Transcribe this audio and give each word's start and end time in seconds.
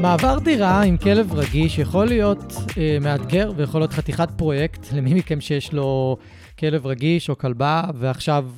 מעבר 0.00 0.38
דירה 0.38 0.82
עם 0.82 0.96
כלב 0.96 1.32
רגיש 1.34 1.78
יכול 1.78 2.06
להיות 2.06 2.54
אה, 2.78 2.98
מאתגר 3.00 3.52
ויכול 3.56 3.80
להיות 3.80 3.92
חתיכת 3.92 4.28
פרויקט 4.36 4.92
למי 4.92 5.14
מכם 5.14 5.40
שיש 5.40 5.72
לו 5.72 6.16
כלב 6.58 6.86
רגיש 6.86 7.30
או 7.30 7.38
כלבה, 7.38 7.82
ועכשיו 7.94 8.50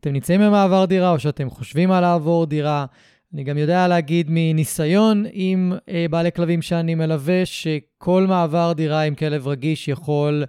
אתם 0.00 0.12
נמצאים 0.12 0.40
במעבר 0.40 0.84
דירה 0.84 1.10
או 1.10 1.18
שאתם 1.18 1.50
חושבים 1.50 1.90
על 1.90 2.00
לעבור 2.00 2.46
דירה. 2.46 2.86
אני 3.34 3.44
גם 3.44 3.58
יודע 3.58 3.88
להגיד 3.88 4.26
מניסיון 4.30 5.24
עם 5.32 5.72
אה, 5.88 6.06
בעלי 6.10 6.32
כלבים 6.32 6.62
שאני 6.62 6.94
מלווה, 6.94 7.46
שכל 7.46 8.26
מעבר 8.28 8.72
דירה 8.72 9.02
עם 9.02 9.14
כלב 9.14 9.48
רגיש 9.48 9.88
יכול 9.88 10.44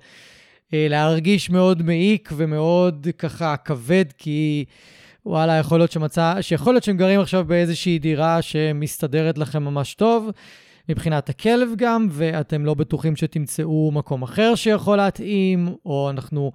אה, 0.74 0.88
להרגיש 0.90 1.50
מאוד 1.50 1.82
מעיק 1.82 2.30
ומאוד 2.36 3.08
ככה 3.18 3.58
כבד, 3.58 4.06
כי... 4.18 4.66
וואלה, 5.28 5.54
יכול 5.54 5.80
להיות 5.80 5.92
שמצא, 5.92 6.42
שיכול 6.42 6.74
להיות 6.74 6.84
שהם 6.84 6.98
גרים 6.98 7.20
עכשיו 7.20 7.46
באיזושהי 7.46 8.00
דירה 8.00 8.42
שמסתדרת 8.42 9.38
לכם 9.38 9.64
ממש 9.64 9.96
טוב, 9.96 10.30
מבחינת 10.90 11.30
הכלב 11.30 11.70
גם, 11.78 12.08
ואתם 12.12 12.66
לא 12.66 12.74
בטוחים 12.74 13.16
שתמצאו 13.16 13.92
מקום 13.94 14.24
אחר 14.24 14.56
שיכול 14.56 14.98
להתאים, 14.98 15.76
או 15.86 16.10
אנחנו, 16.10 16.52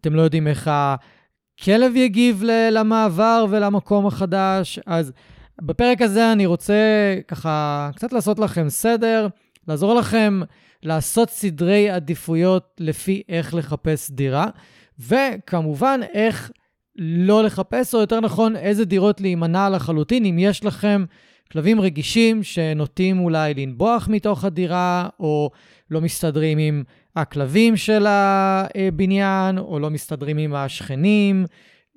אתם 0.00 0.14
לא 0.14 0.22
יודעים 0.22 0.46
איך 0.46 0.70
הכלב 0.72 1.96
יגיב 1.96 2.42
למעבר 2.70 3.46
ולמקום 3.50 4.06
החדש. 4.06 4.78
אז 4.86 5.12
בפרק 5.62 6.02
הזה 6.02 6.32
אני 6.32 6.46
רוצה 6.46 6.74
ככה 7.28 7.90
קצת 7.96 8.12
לעשות 8.12 8.38
לכם 8.38 8.68
סדר, 8.68 9.28
לעזור 9.68 9.94
לכם 9.94 10.40
לעשות 10.82 11.30
סדרי 11.30 11.90
עדיפויות 11.90 12.76
לפי 12.80 13.22
איך 13.28 13.54
לחפש 13.54 14.10
דירה, 14.10 14.46
וכמובן 14.98 16.00
איך... 16.14 16.50
לא 16.96 17.44
לחפש, 17.44 17.94
או 17.94 18.00
יותר 18.00 18.20
נכון, 18.20 18.56
איזה 18.56 18.84
דירות 18.84 19.20
להימנע 19.20 19.70
לחלוטין, 19.70 20.24
אם 20.24 20.38
יש 20.38 20.64
לכם 20.64 21.04
כלבים 21.52 21.80
רגישים 21.80 22.42
שנוטים 22.42 23.18
אולי 23.18 23.54
לנבוח 23.54 24.08
מתוך 24.08 24.44
הדירה, 24.44 25.08
או 25.20 25.50
לא 25.90 26.00
מסתדרים 26.00 26.58
עם 26.58 26.82
הכלבים 27.16 27.76
של 27.76 28.06
הבניין, 28.08 29.58
או 29.58 29.78
לא 29.78 29.90
מסתדרים 29.90 30.38
עם 30.38 30.54
השכנים, 30.54 31.44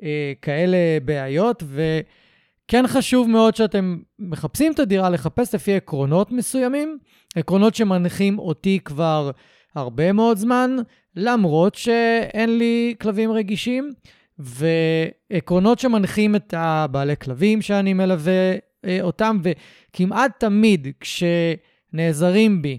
אה, 0.04 0.34
כאלה 0.42 0.78
בעיות. 1.06 1.64
וכן 1.68 2.88
חשוב 2.88 3.30
מאוד 3.30 3.56
שאתם 3.56 3.98
מחפשים 4.20 4.72
את 4.72 4.80
הדירה, 4.80 5.10
לחפש 5.10 5.56
לפי 5.56 5.76
עקרונות 5.76 6.32
מסוימים, 6.32 6.98
עקרונות 7.36 7.76
שמנחים 7.76 8.40
אותי 8.40 8.80
כבר 8.86 9.32
הרבה 9.76 10.12
מאוד 10.12 10.38
זמן, 10.38 10.76
למרות 11.16 11.76
שאין 11.76 12.58
לי 12.58 12.96
כלבים 13.02 13.32
רגישים. 13.32 13.92
ועקרונות 14.40 15.80
שמנחים 15.80 16.36
את 16.36 16.54
הבעלי 16.58 17.18
כלבים 17.18 17.62
שאני 17.62 17.94
מלווה 17.94 18.54
אה, 18.86 18.98
אותם, 19.02 19.40
וכמעט 19.44 20.40
תמיד 20.40 20.88
כשנעזרים 21.00 22.62
בי 22.62 22.78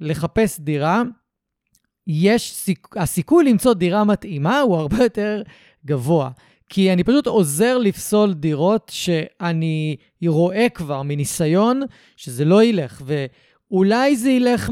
לחפש 0.00 0.60
דירה, 0.60 1.02
יש 2.06 2.52
סיכ... 2.52 2.96
הסיכוי 2.96 3.44
למצוא 3.44 3.74
דירה 3.74 4.04
מתאימה 4.04 4.60
הוא 4.60 4.76
הרבה 4.76 4.96
יותר 5.02 5.42
גבוה. 5.86 6.30
כי 6.68 6.92
אני 6.92 7.04
פשוט 7.04 7.26
עוזר 7.26 7.78
לפסול 7.78 8.34
דירות 8.34 8.90
שאני 8.94 9.96
רואה 10.26 10.68
כבר 10.74 11.02
מניסיון 11.02 11.82
שזה 12.16 12.44
לא 12.44 12.64
ילך, 12.64 13.02
ואולי 13.04 14.16
זה 14.16 14.30
ילך 14.30 14.70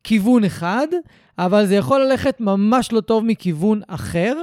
מכיוון 0.00 0.42
אה, 0.42 0.46
אחד, 0.46 0.86
אבל 1.38 1.66
זה 1.66 1.74
יכול 1.74 2.00
ללכת 2.00 2.40
ממש 2.40 2.92
לא 2.92 3.00
טוב 3.00 3.24
מכיוון 3.24 3.80
אחר, 3.88 4.36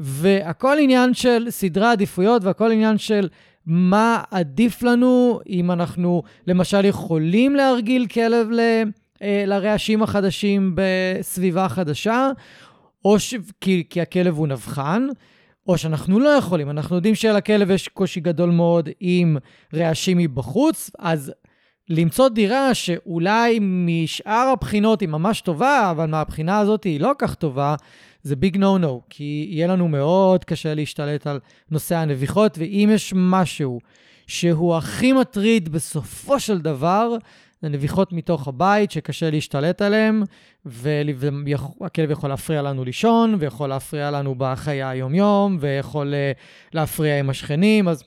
והכל 0.00 0.76
עניין 0.80 1.14
של 1.14 1.46
סדרי 1.50 1.86
עדיפויות 1.86 2.44
והכל 2.44 2.72
עניין 2.72 2.98
של 2.98 3.28
מה 3.66 4.22
עדיף 4.30 4.82
לנו, 4.82 5.40
אם 5.48 5.70
אנחנו 5.70 6.22
למשל 6.46 6.84
יכולים 6.84 7.56
להרגיל 7.56 8.06
כלב 8.06 8.50
ל, 8.50 8.60
אה, 9.22 9.44
לרעשים 9.46 10.02
החדשים 10.02 10.74
בסביבה 10.74 11.68
חדשה, 11.68 12.30
או 13.04 13.18
ש... 13.18 13.34
כי, 13.60 13.84
כי 13.90 14.00
הכלב 14.00 14.36
הוא 14.36 14.46
נבחן, 14.46 15.06
או 15.68 15.78
שאנחנו 15.78 16.20
לא 16.20 16.28
יכולים. 16.28 16.70
אנחנו 16.70 16.96
יודעים 16.96 17.14
שלכלב 17.14 17.70
יש 17.70 17.88
קושי 17.88 18.20
גדול 18.20 18.50
מאוד 18.50 18.88
עם 19.00 19.36
רעשים 19.74 20.18
מבחוץ, 20.18 20.90
אז 20.98 21.32
למצוא 21.88 22.28
דירה 22.28 22.74
שאולי 22.74 23.58
משאר 23.62 24.48
הבחינות 24.52 25.00
היא 25.00 25.08
ממש 25.08 25.40
טובה, 25.40 25.90
אבל 25.90 26.06
מהבחינה 26.06 26.58
הזאת 26.58 26.84
היא 26.84 27.00
לא 27.00 27.12
כך 27.18 27.34
טובה, 27.34 27.74
זה 28.22 28.36
ביג 28.36 28.56
נו 28.56 28.78
נו, 28.78 29.02
כי 29.10 29.48
יהיה 29.50 29.66
לנו 29.66 29.88
מאוד 29.88 30.44
קשה 30.44 30.74
להשתלט 30.74 31.26
על 31.26 31.40
נושא 31.70 31.96
הנביחות, 31.96 32.58
ואם 32.58 32.90
יש 32.94 33.12
משהו 33.16 33.80
שהוא 34.26 34.76
הכי 34.76 35.12
מטריד 35.12 35.68
בסופו 35.68 36.40
של 36.40 36.58
דבר, 36.58 37.16
זה 37.62 37.68
נביחות 37.68 38.12
מתוך 38.12 38.48
הבית 38.48 38.90
שקשה 38.90 39.30
להשתלט 39.30 39.82
עליהן, 39.82 40.22
והכלב 40.64 42.10
יכול 42.10 42.30
להפריע 42.30 42.62
לנו 42.62 42.84
לישון, 42.84 43.34
ויכול 43.38 43.68
להפריע 43.68 44.10
לנו 44.10 44.34
בחיי 44.38 44.82
היום-יום, 44.82 45.56
ויכול 45.60 46.14
אה, 46.14 46.32
להפריע 46.74 47.18
עם 47.18 47.30
השכנים, 47.30 47.88
אז 47.88 48.04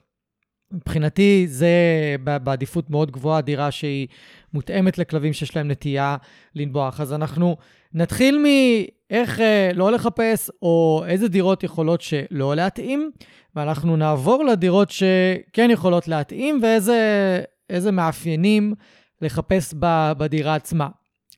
מבחינתי 0.71 1.45
זה 1.47 1.75
בעדיפות 2.23 2.89
מאוד 2.89 3.11
גבוהה, 3.11 3.41
דירה 3.41 3.71
שהיא 3.71 4.07
מותאמת 4.53 4.97
לכלבים 4.97 5.33
שיש 5.33 5.55
להם 5.55 5.71
נטייה 5.71 6.17
לנבוח. 6.55 6.99
אז 6.99 7.13
אנחנו 7.13 7.57
נתחיל 7.93 8.37
מאיך 8.37 9.39
אה, 9.39 9.71
לא 9.73 9.91
לחפש, 9.91 10.49
או 10.61 11.03
איזה 11.07 11.27
דירות 11.27 11.63
יכולות 11.63 12.01
שלא 12.01 12.55
להתאים, 12.55 13.11
ואנחנו 13.55 13.95
נעבור 13.95 14.45
לדירות 14.45 14.89
שכן 14.91 15.69
יכולות 15.71 16.07
להתאים, 16.07 16.61
ואיזה 16.63 17.91
מאפיינים 17.91 18.73
לחפש 19.21 19.73
בדירה 20.17 20.55
עצמה. 20.55 20.87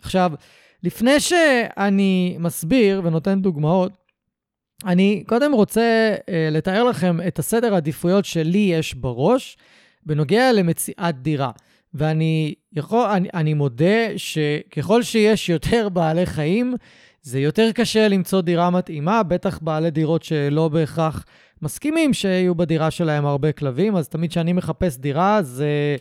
עכשיו, 0.01 0.31
לפני 0.83 1.19
שאני 1.19 2.35
מסביר 2.39 3.01
ונותן 3.03 3.41
דוגמאות, 3.41 3.91
אני 4.85 5.23
קודם 5.27 5.51
רוצה 5.51 6.15
אה, 6.29 6.49
לתאר 6.51 6.83
לכם 6.83 7.17
את 7.27 7.39
הסדר 7.39 7.73
העדיפויות 7.73 8.25
שלי 8.25 8.57
יש 8.73 8.93
בראש 8.93 9.57
בנוגע 10.05 10.51
למציאת 10.53 11.21
דירה. 11.21 11.51
ואני 11.95 12.53
יכול, 12.73 13.07
אני, 13.09 13.29
אני 13.33 13.53
מודה 13.53 14.17
שככל 14.17 15.03
שיש 15.03 15.49
יותר 15.49 15.89
בעלי 15.89 16.25
חיים, 16.25 16.75
זה 17.21 17.39
יותר 17.39 17.71
קשה 17.71 18.07
למצוא 18.07 18.41
דירה 18.41 18.69
מתאימה, 18.69 19.23
בטח 19.23 19.59
בעלי 19.61 19.91
דירות 19.91 20.23
שלא 20.23 20.67
בהכרח 20.67 21.25
מסכימים 21.61 22.13
שיהיו 22.13 22.55
בדירה 22.55 22.91
שלהם 22.91 23.25
הרבה 23.25 23.51
כלבים, 23.51 23.95
אז 23.95 24.07
תמיד 24.07 24.29
כשאני 24.29 24.53
מחפש 24.53 24.97
דירה, 24.97 25.41
זה 25.41 25.95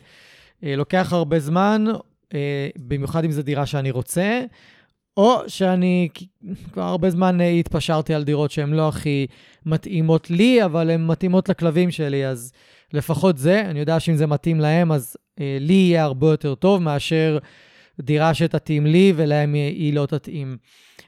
אה, 0.65 0.77
לוקח 0.77 1.13
הרבה 1.13 1.39
זמן, 1.39 1.85
אה, 2.35 2.69
במיוחד 2.77 3.25
אם 3.25 3.31
זו 3.31 3.43
דירה 3.43 3.67
שאני 3.67 3.91
רוצה, 3.91 4.43
או 5.17 5.41
שאני 5.47 6.09
כבר 6.73 6.83
הרבה 6.83 7.11
זמן 7.11 7.41
אה, 7.41 7.49
התפשרתי 7.51 8.15
על 8.15 8.25
דירות 8.25 8.51
שהן 8.51 8.71
לא 8.71 8.89
הכי 8.89 9.27
מתאימות 9.67 10.31
לי, 10.31 10.65
אבל 10.65 10.91
הן 10.91 11.07
מתאימות 11.07 11.49
לכלבים 11.49 11.91
שלי, 11.91 12.27
אז 12.27 12.53
לפחות 12.93 13.39
זה, 13.39 13.61
אני 13.61 13.81
יודע 13.81 14.01
שאם 14.01 14.17
זה 14.17 14.27
מתאים 14.27 14.61
להם, 14.61 14.93
אז 14.93 15.17
לי 15.39 15.75
יהיה 15.75 16.05
הרבה 16.05 16.27
יותר 16.27 16.55
טוב 16.55 16.83
מאשר 16.83 17.39
דירה 18.01 18.35
שתתאים 18.35 18.87
לי 18.87 19.13
ולהם 19.17 19.55
היא 19.55 19.95
לא 19.95 20.07
תתאים. 20.07 20.57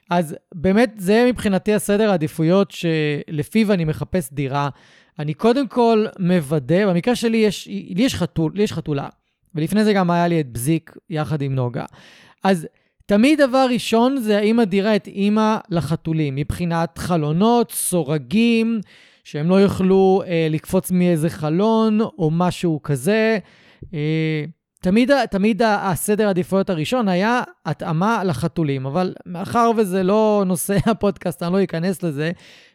אז 0.09 0.35
באמת, 0.55 0.93
זה 0.97 1.25
מבחינתי 1.29 1.73
הסדר 1.73 2.09
העדיפויות 2.09 2.71
שלפיו 2.71 3.73
אני 3.73 3.85
מחפש 3.85 4.33
דירה. 4.33 4.69
אני 5.19 5.33
קודם 5.33 5.67
כל 5.67 6.05
מוודא, 6.19 6.87
במקרה 6.87 7.15
שלי 7.15 7.37
יש, 7.37 7.67
לי 7.67 8.03
יש, 8.03 8.15
חתול, 8.15 8.51
לי 8.55 8.63
יש 8.63 8.73
חתולה, 8.73 9.07
ולפני 9.55 9.83
זה 9.83 9.93
גם 9.93 10.11
היה 10.11 10.27
לי 10.27 10.39
את 10.39 10.51
בזיק 10.51 10.97
יחד 11.09 11.41
עם 11.41 11.55
נוגה. 11.55 11.85
אז 12.43 12.67
תמיד 13.05 13.41
דבר 13.41 13.67
ראשון 13.69 14.17
זה 14.17 14.37
האם 14.37 14.59
הדירה 14.59 14.93
התאימה 14.93 15.59
לחתולים, 15.69 16.35
מבחינת 16.35 16.97
חלונות, 16.97 17.71
סורגים, 17.71 18.79
שהם 19.23 19.49
לא 19.49 19.55
יוכלו 19.55 20.23
אה, 20.27 20.47
לקפוץ 20.49 20.91
מאיזה 20.91 21.29
חלון 21.29 22.01
או 22.01 22.29
משהו 22.31 22.79
כזה. 22.83 23.39
אה, 23.93 24.45
תמיד, 24.81 25.25
תמיד 25.25 25.61
הסדר 25.65 26.27
העדיפויות 26.27 26.69
הראשון 26.69 27.07
היה 27.07 27.41
התאמה 27.65 28.23
לחתולים, 28.23 28.85
אבל 28.85 29.13
מאחר 29.25 29.71
וזה 29.77 30.03
לא 30.03 30.43
נושא 30.45 30.77
הפודקאסט, 30.91 31.43
אני 31.43 31.53
לא 31.53 31.63
אכנס 31.63 32.03
לזה, 32.03 32.31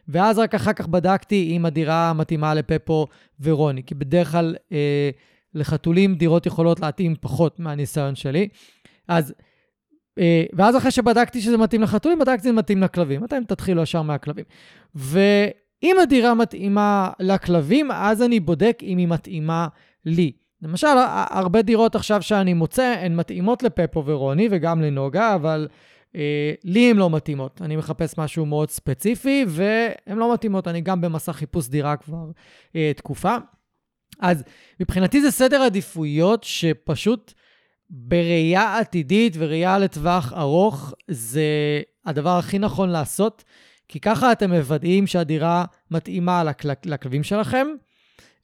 ואז 0.07 0.39
רק 0.39 0.55
אחר 0.55 0.73
כך 0.73 0.87
בדקתי 0.87 1.53
אם 1.55 1.65
הדירה 1.65 2.13
מתאימה 2.13 2.53
לפפו 2.53 3.07
ורוני, 3.41 3.83
כי 3.83 3.95
בדרך 3.95 4.31
כלל 4.31 4.55
אה, 4.71 5.09
לחתולים 5.55 6.15
דירות 6.15 6.45
יכולות 6.45 6.79
להתאים 6.79 7.15
פחות 7.21 7.59
מהניסיון 7.59 8.15
שלי. 8.15 8.47
אז, 9.07 9.33
אה, 10.19 10.43
ואז 10.53 10.77
אחרי 10.77 10.91
שבדקתי 10.91 11.41
שזה 11.41 11.57
מתאים 11.57 11.81
לחתולים, 11.81 12.19
בדקתי 12.19 12.43
שזה 12.43 12.51
מתאים 12.51 12.81
לכלבים. 12.83 13.23
אתם 13.23 13.43
תתחילו 13.47 13.81
ישר 13.81 14.01
מהכלבים. 14.01 14.45
ואם 14.95 15.95
הדירה 16.01 16.33
מתאימה 16.33 17.11
לכלבים, 17.19 17.91
אז 17.91 18.21
אני 18.21 18.39
בודק 18.39 18.79
אם 18.83 18.97
היא 18.97 19.07
מתאימה 19.07 19.67
לי. 20.05 20.31
למשל, 20.63 20.87
הרבה 21.29 21.61
דירות 21.61 21.95
עכשיו 21.95 22.21
שאני 22.21 22.53
מוצא, 22.53 22.95
הן 23.01 23.15
מתאימות 23.15 23.63
לפפו 23.63 24.05
ורוני 24.05 24.47
וגם 24.51 24.81
לנוגה, 24.81 25.35
אבל 25.35 25.67
אה, 26.15 26.53
לי 26.63 26.89
הן 26.89 26.97
לא 26.97 27.09
מתאימות. 27.09 27.61
אני 27.61 27.75
מחפש 27.75 28.17
משהו 28.17 28.45
מאוד 28.45 28.69
ספציפי, 28.69 29.45
והן 29.47 30.17
לא 30.17 30.33
מתאימות. 30.33 30.67
אני 30.67 30.81
גם 30.81 31.01
במסע 31.01 31.33
חיפוש 31.33 31.67
דירה 31.67 31.97
כבר 31.97 32.25
אה, 32.75 32.91
תקופה. 32.95 33.35
אז 34.19 34.43
מבחינתי 34.79 35.21
זה 35.21 35.31
סדר 35.31 35.61
עדיפויות 35.61 36.43
שפשוט 36.43 37.33
בראייה 37.89 38.77
עתידית 38.77 39.35
וראייה 39.37 39.79
לטווח 39.79 40.33
ארוך, 40.33 40.93
זה 41.07 41.43
הדבר 42.05 42.37
הכי 42.37 42.59
נכון 42.59 42.89
לעשות, 42.89 43.43
כי 43.87 43.99
ככה 43.99 44.31
אתם 44.31 44.51
מוודאים 44.53 45.07
שהדירה 45.07 45.65
מתאימה 45.91 46.43
לכל... 46.43 46.69
לכלבים 46.85 47.23
שלכם, 47.23 47.67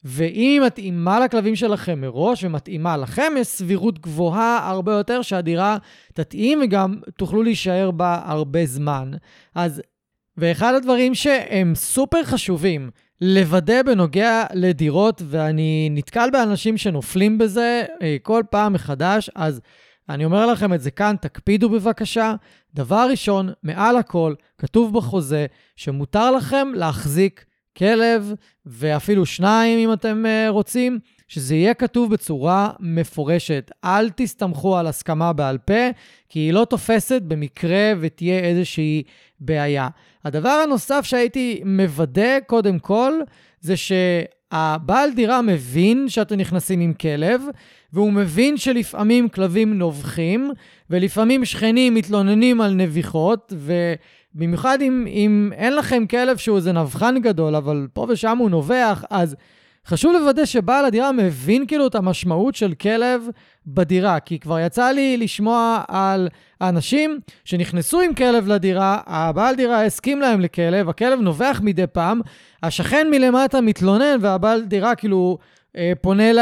ואם 0.04 0.34
היא 0.34 0.60
מתאימה 0.60 1.20
לכלבים 1.20 1.56
שלכם 1.56 2.00
מראש 2.00 2.44
ומתאימה 2.44 2.96
לכם, 2.96 3.32
יש 3.38 3.46
סבירות 3.46 3.98
גבוהה 3.98 4.70
הרבה 4.70 4.92
יותר 4.92 5.22
שהדירה 5.22 5.78
תתאים 6.14 6.60
וגם 6.62 6.96
תוכלו 7.16 7.42
להישאר 7.42 7.90
בה 7.90 8.22
הרבה 8.24 8.66
זמן. 8.66 9.10
אז, 9.54 9.82
ואחד 10.36 10.74
הדברים 10.74 11.14
שהם 11.14 11.74
סופר 11.74 12.24
חשובים 12.24 12.90
לוודא 13.20 13.82
בנוגע 13.82 14.44
לדירות, 14.54 15.22
ואני 15.24 15.88
נתקל 15.90 16.28
באנשים 16.32 16.76
שנופלים 16.76 17.38
בזה 17.38 17.84
אה, 18.02 18.16
כל 18.22 18.42
פעם 18.50 18.72
מחדש, 18.72 19.30
אז 19.34 19.60
אני 20.08 20.24
אומר 20.24 20.46
לכם 20.46 20.74
את 20.74 20.80
זה 20.80 20.90
כאן, 20.90 21.16
תקפידו 21.20 21.68
בבקשה. 21.68 22.34
דבר 22.74 23.06
ראשון, 23.10 23.52
מעל 23.62 23.96
הכל, 23.96 24.34
כתוב 24.58 24.94
בחוזה 24.94 25.46
שמותר 25.76 26.30
לכם 26.30 26.68
להחזיק 26.74 27.44
כלב, 27.78 28.32
ואפילו 28.66 29.26
שניים 29.26 29.78
אם 29.78 29.92
אתם 29.92 30.24
uh, 30.26 30.50
רוצים, 30.50 30.98
שזה 31.28 31.54
יהיה 31.54 31.74
כתוב 31.74 32.12
בצורה 32.12 32.70
מפורשת. 32.80 33.70
אל 33.84 34.10
תסתמכו 34.10 34.76
על 34.76 34.86
הסכמה 34.86 35.32
בעל 35.32 35.58
פה, 35.58 35.90
כי 36.28 36.38
היא 36.38 36.52
לא 36.52 36.64
תופסת 36.64 37.22
במקרה 37.22 37.92
ותהיה 38.00 38.38
איזושהי 38.38 39.02
בעיה. 39.40 39.88
הדבר 40.24 40.48
הנוסף 40.48 41.00
שהייתי 41.04 41.62
מוודא 41.64 42.40
קודם 42.46 42.78
כל, 42.78 43.12
זה 43.60 43.74
שהבעל 43.76 45.10
דירה 45.14 45.42
מבין 45.42 46.08
שאתם 46.08 46.36
נכנסים 46.36 46.80
עם 46.80 46.92
כלב, 46.92 47.42
והוא 47.92 48.12
מבין 48.12 48.56
שלפעמים 48.56 49.28
כלבים 49.28 49.78
נובחים, 49.78 50.50
ולפעמים 50.90 51.44
שכנים 51.44 51.94
מתלוננים 51.94 52.60
על 52.60 52.74
נביחות, 52.74 53.52
ו... 53.56 53.94
במיוחד 54.34 54.78
אם, 54.82 55.06
אם 55.08 55.50
אין 55.54 55.76
לכם 55.76 56.06
כלב 56.06 56.36
שהוא 56.36 56.56
איזה 56.56 56.72
נבחן 56.72 57.14
גדול, 57.20 57.56
אבל 57.56 57.86
פה 57.92 58.06
ושם 58.08 58.38
הוא 58.38 58.50
נובח, 58.50 59.04
אז 59.10 59.36
חשוב 59.86 60.12
לוודא 60.12 60.44
שבעל 60.44 60.84
הדירה 60.84 61.12
מבין 61.12 61.66
כאילו 61.66 61.86
את 61.86 61.94
המשמעות 61.94 62.54
של 62.54 62.74
כלב 62.74 63.28
בדירה, 63.66 64.20
כי 64.20 64.38
כבר 64.38 64.58
יצא 64.58 64.90
לי 64.90 65.16
לשמוע 65.16 65.82
על 65.88 66.28
אנשים 66.60 67.20
שנכנסו 67.44 68.00
עם 68.00 68.14
כלב 68.14 68.48
לדירה, 68.48 69.00
הבעל 69.06 69.54
דירה 69.54 69.84
הסכים 69.84 70.20
להם 70.20 70.40
לכלב, 70.40 70.88
הכלב 70.88 71.20
נובח 71.20 71.60
מדי 71.64 71.86
פעם, 71.86 72.20
השכן 72.62 73.06
מלמטה 73.10 73.60
מתלונן 73.60 74.16
והבעל 74.20 74.62
דירה 74.62 74.94
כאילו 74.94 75.38
אה, 75.76 75.92
פונה 76.00 76.32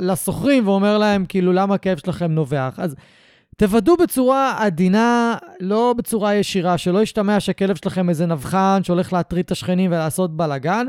לסוחרים 0.00 0.68
ואומר 0.68 0.98
להם 0.98 1.24
כאילו 1.28 1.52
למה 1.52 1.74
הכלב 1.74 1.98
שלכם 1.98 2.32
נובח. 2.32 2.74
אז 2.78 2.94
תוודאו 3.56 3.96
בצורה 3.96 4.56
עדינה, 4.58 5.36
לא 5.60 5.94
בצורה 5.96 6.34
ישירה, 6.34 6.78
שלא 6.78 7.02
ישתמע 7.02 7.40
שהכלב 7.40 7.76
שלכם 7.76 8.08
איזה 8.08 8.26
נבחן 8.26 8.80
שהולך 8.82 9.12
להטריד 9.12 9.44
את 9.44 9.50
השכנים 9.50 9.90
ולעשות 9.90 10.36
בלאגן, 10.36 10.86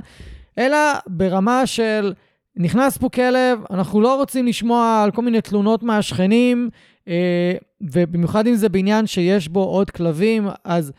אלא 0.57 0.77
ברמה 1.07 1.67
של 1.67 2.13
נכנס 2.55 2.97
פה 2.97 3.09
כלב, 3.09 3.59
אנחנו 3.71 4.01
לא 4.01 4.15
רוצים 4.15 4.47
לשמוע 4.47 5.01
על 5.03 5.11
כל 5.11 5.21
מיני 5.21 5.41
תלונות 5.41 5.83
מהשכנים, 5.83 6.69
אה, 7.07 7.53
ובמיוחד 7.81 8.47
אם 8.47 8.55
זה 8.55 8.69
בניין 8.69 9.07
שיש 9.07 9.47
בו 9.47 9.63
עוד 9.63 9.89
כלבים, 9.89 10.47
אז 10.63 10.91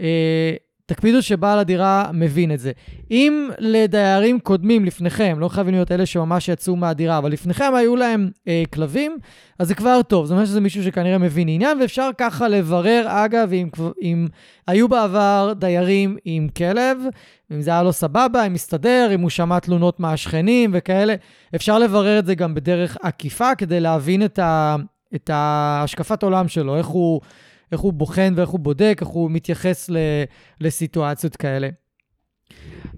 אה, 0.00 0.54
תקפידו 0.90 1.22
שבעל 1.22 1.58
הדירה 1.58 2.10
מבין 2.12 2.52
את 2.52 2.58
זה. 2.58 2.72
אם 3.10 3.50
לדיירים 3.58 4.40
קודמים 4.40 4.84
לפניכם, 4.84 5.36
לא 5.38 5.48
חייבים 5.48 5.74
להיות 5.74 5.92
אלה 5.92 6.06
שממש 6.06 6.48
יצאו 6.48 6.76
מהדירה, 6.76 7.18
אבל 7.18 7.32
לפניכם 7.32 7.72
היו 7.76 7.96
להם 7.96 8.30
אה, 8.48 8.62
כלבים, 8.74 9.18
אז 9.58 9.68
זה 9.68 9.74
כבר 9.74 10.02
טוב. 10.02 10.26
זאת 10.26 10.32
אומרת 10.32 10.46
שזה 10.46 10.60
מישהו 10.60 10.82
שכנראה 10.82 11.18
מבין 11.18 11.48
עניין, 11.48 11.80
ואפשר 11.80 12.10
ככה 12.18 12.48
לברר, 12.48 13.04
אגב, 13.06 13.52
אם, 13.52 13.68
אם 14.02 14.26
היו 14.66 14.88
בעבר 14.88 15.52
דיירים 15.58 16.16
עם 16.24 16.48
כלב, 16.56 16.98
אם 17.52 17.62
זה 17.62 17.70
היה 17.70 17.82
לו 17.82 17.92
סבבה, 17.92 18.46
אם 18.46 18.52
מסתדר, 18.52 19.10
אם 19.14 19.20
הוא 19.20 19.30
שמע 19.30 19.58
תלונות 19.58 20.00
מהשכנים 20.00 20.70
וכאלה, 20.74 21.14
אפשר 21.54 21.78
לברר 21.78 22.18
את 22.18 22.26
זה 22.26 22.34
גם 22.34 22.54
בדרך 22.54 22.96
עקיפה 23.02 23.54
כדי 23.54 23.80
להבין 23.80 24.24
את, 24.24 24.38
ה, 24.38 24.76
את 25.14 25.30
ההשקפת 25.32 26.22
עולם 26.22 26.48
שלו, 26.48 26.76
איך 26.76 26.86
הוא... 26.86 27.20
איך 27.72 27.80
הוא 27.80 27.92
בוחן 27.92 28.32
ואיך 28.36 28.50
הוא 28.50 28.60
בודק, 28.60 28.98
איך 29.00 29.08
הוא 29.08 29.30
מתייחס 29.30 29.90
ל, 29.90 29.96
לסיטואציות 30.60 31.36
כאלה. 31.36 31.68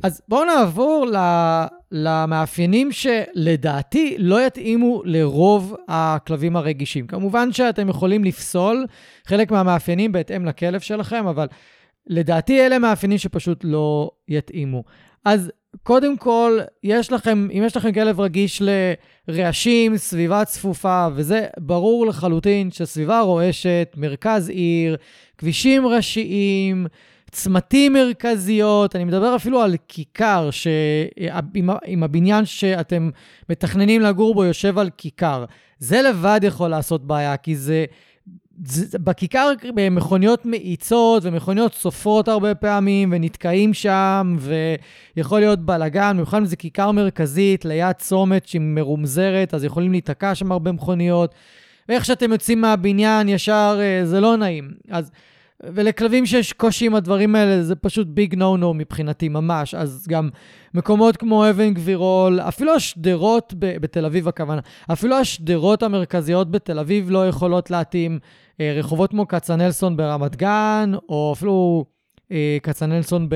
אז 0.03 0.23
בואו 0.29 0.45
נעבור 0.45 1.07
למאפיינים 1.91 2.93
שלדעתי 2.93 4.17
לא 4.19 4.47
יתאימו 4.47 5.03
לרוב 5.05 5.75
הכלבים 5.89 6.57
הרגישים. 6.57 7.07
כמובן 7.07 7.53
שאתם 7.53 7.89
יכולים 7.89 8.25
לפסול 8.25 8.87
חלק 9.27 9.51
מהמאפיינים 9.51 10.13
בהתאם 10.13 10.47
לכלב 10.47 10.81
שלכם, 10.81 11.27
אבל 11.27 11.47
לדעתי 12.07 12.67
אלה 12.67 12.79
מאפיינים 12.79 13.19
שפשוט 13.19 13.65
לא 13.65 14.11
יתאימו. 14.29 14.85
אז 15.25 15.51
קודם 15.83 16.17
כל, 16.17 16.59
יש 16.83 17.13
לכם, 17.13 17.49
אם 17.59 17.63
יש 17.67 17.77
לכם 17.77 17.93
כלב 17.93 18.21
רגיש 18.21 18.63
לרעשים, 19.29 19.97
סביבה 19.97 20.45
צפופה, 20.45 21.09
וזה 21.15 21.47
ברור 21.59 22.07
לחלוטין 22.07 22.71
שסביבה 22.71 23.21
רועשת, 23.21 23.95
מרכז 23.97 24.49
עיר, 24.49 24.97
כבישים 25.39 25.87
ראשיים, 25.87 26.87
צמתים 27.31 27.93
מרכזיות, 27.93 28.97
אני 28.97 29.05
מדבר 29.05 29.37
אפילו 29.37 29.61
על 29.61 29.75
כיכר, 29.89 30.51
שאם 30.51 32.03
הבניין 32.03 32.45
שאתם 32.45 33.11
מתכננים 33.49 34.01
לגור 34.01 34.35
בו 34.35 34.45
יושב 34.45 34.79
על 34.79 34.91
כיכר, 34.97 35.45
זה 35.79 36.03
לבד 36.03 36.41
יכול 36.43 36.71
לעשות 36.71 37.07
בעיה, 37.07 37.37
כי 37.37 37.57
זה... 37.57 37.85
בכיכר 38.95 39.53
מכוניות 39.91 40.47
מאיצות 40.47 41.25
ומכוניות 41.25 41.75
סופרות 41.75 42.29
הרבה 42.29 42.55
פעמים 42.55 43.09
ונתקעים 43.13 43.75
שם 43.75 44.37
ויכול 45.17 45.41
להיות 45.41 45.59
בלאגן, 45.59 46.13
במיוחד 46.13 46.39
אם 46.39 46.45
זה 46.45 46.57
כיכר 46.57 46.91
מרכזית 46.91 47.65
ליד 47.65 47.93
צומת 47.93 48.49
שהיא 48.49 48.61
מרומזרת, 48.61 49.55
אז 49.55 49.65
יכולים 49.65 49.93
להיתקע 49.93 50.35
שם 50.35 50.53
הרבה 50.53 50.73
מכוניות. 50.73 51.35
ואיך 51.89 52.05
שאתם 52.05 52.33
יוצאים 52.33 52.61
מהבניין 52.61 53.29
ישר 53.29 53.79
אה, 53.81 54.07
זה 54.07 54.21
לא 54.21 54.37
נעים. 54.37 54.71
אז, 54.91 55.11
ולכלבים 55.63 56.27
שיש 56.27 56.53
קושי 56.53 56.87
עם 56.87 56.95
הדברים 56.95 57.35
האלה 57.35 57.63
זה 57.63 57.75
פשוט 57.75 58.07
ביג 58.07 58.35
נו 58.35 58.57
נו 58.57 58.75
מבחינתי 58.75 59.29
ממש. 59.29 59.75
אז 59.75 60.07
גם 60.09 60.29
מקומות 60.75 61.17
כמו 61.17 61.51
אבן 61.51 61.75
גבירול, 61.75 62.41
אפילו 62.41 62.75
השדרות 62.75 63.55
בתל 63.59 64.05
אביב 64.05 64.29
הכוונה, 64.29 64.61
אפילו 64.93 65.17
השדרות 65.17 65.83
המרכזיות 65.83 66.51
בתל 66.51 66.79
אביב 66.79 67.11
לא 67.11 67.29
יכולות 67.29 67.71
להתאים. 67.71 68.19
אה, 68.61 68.73
רחובות 68.77 69.11
כמו 69.11 69.29
כצנלסון 69.29 69.97
ברמת 69.97 70.37
גן, 70.37 70.93
או 71.09 71.33
אפילו 71.37 71.85
אה, 72.33 72.59
כצנלסון 72.63 73.29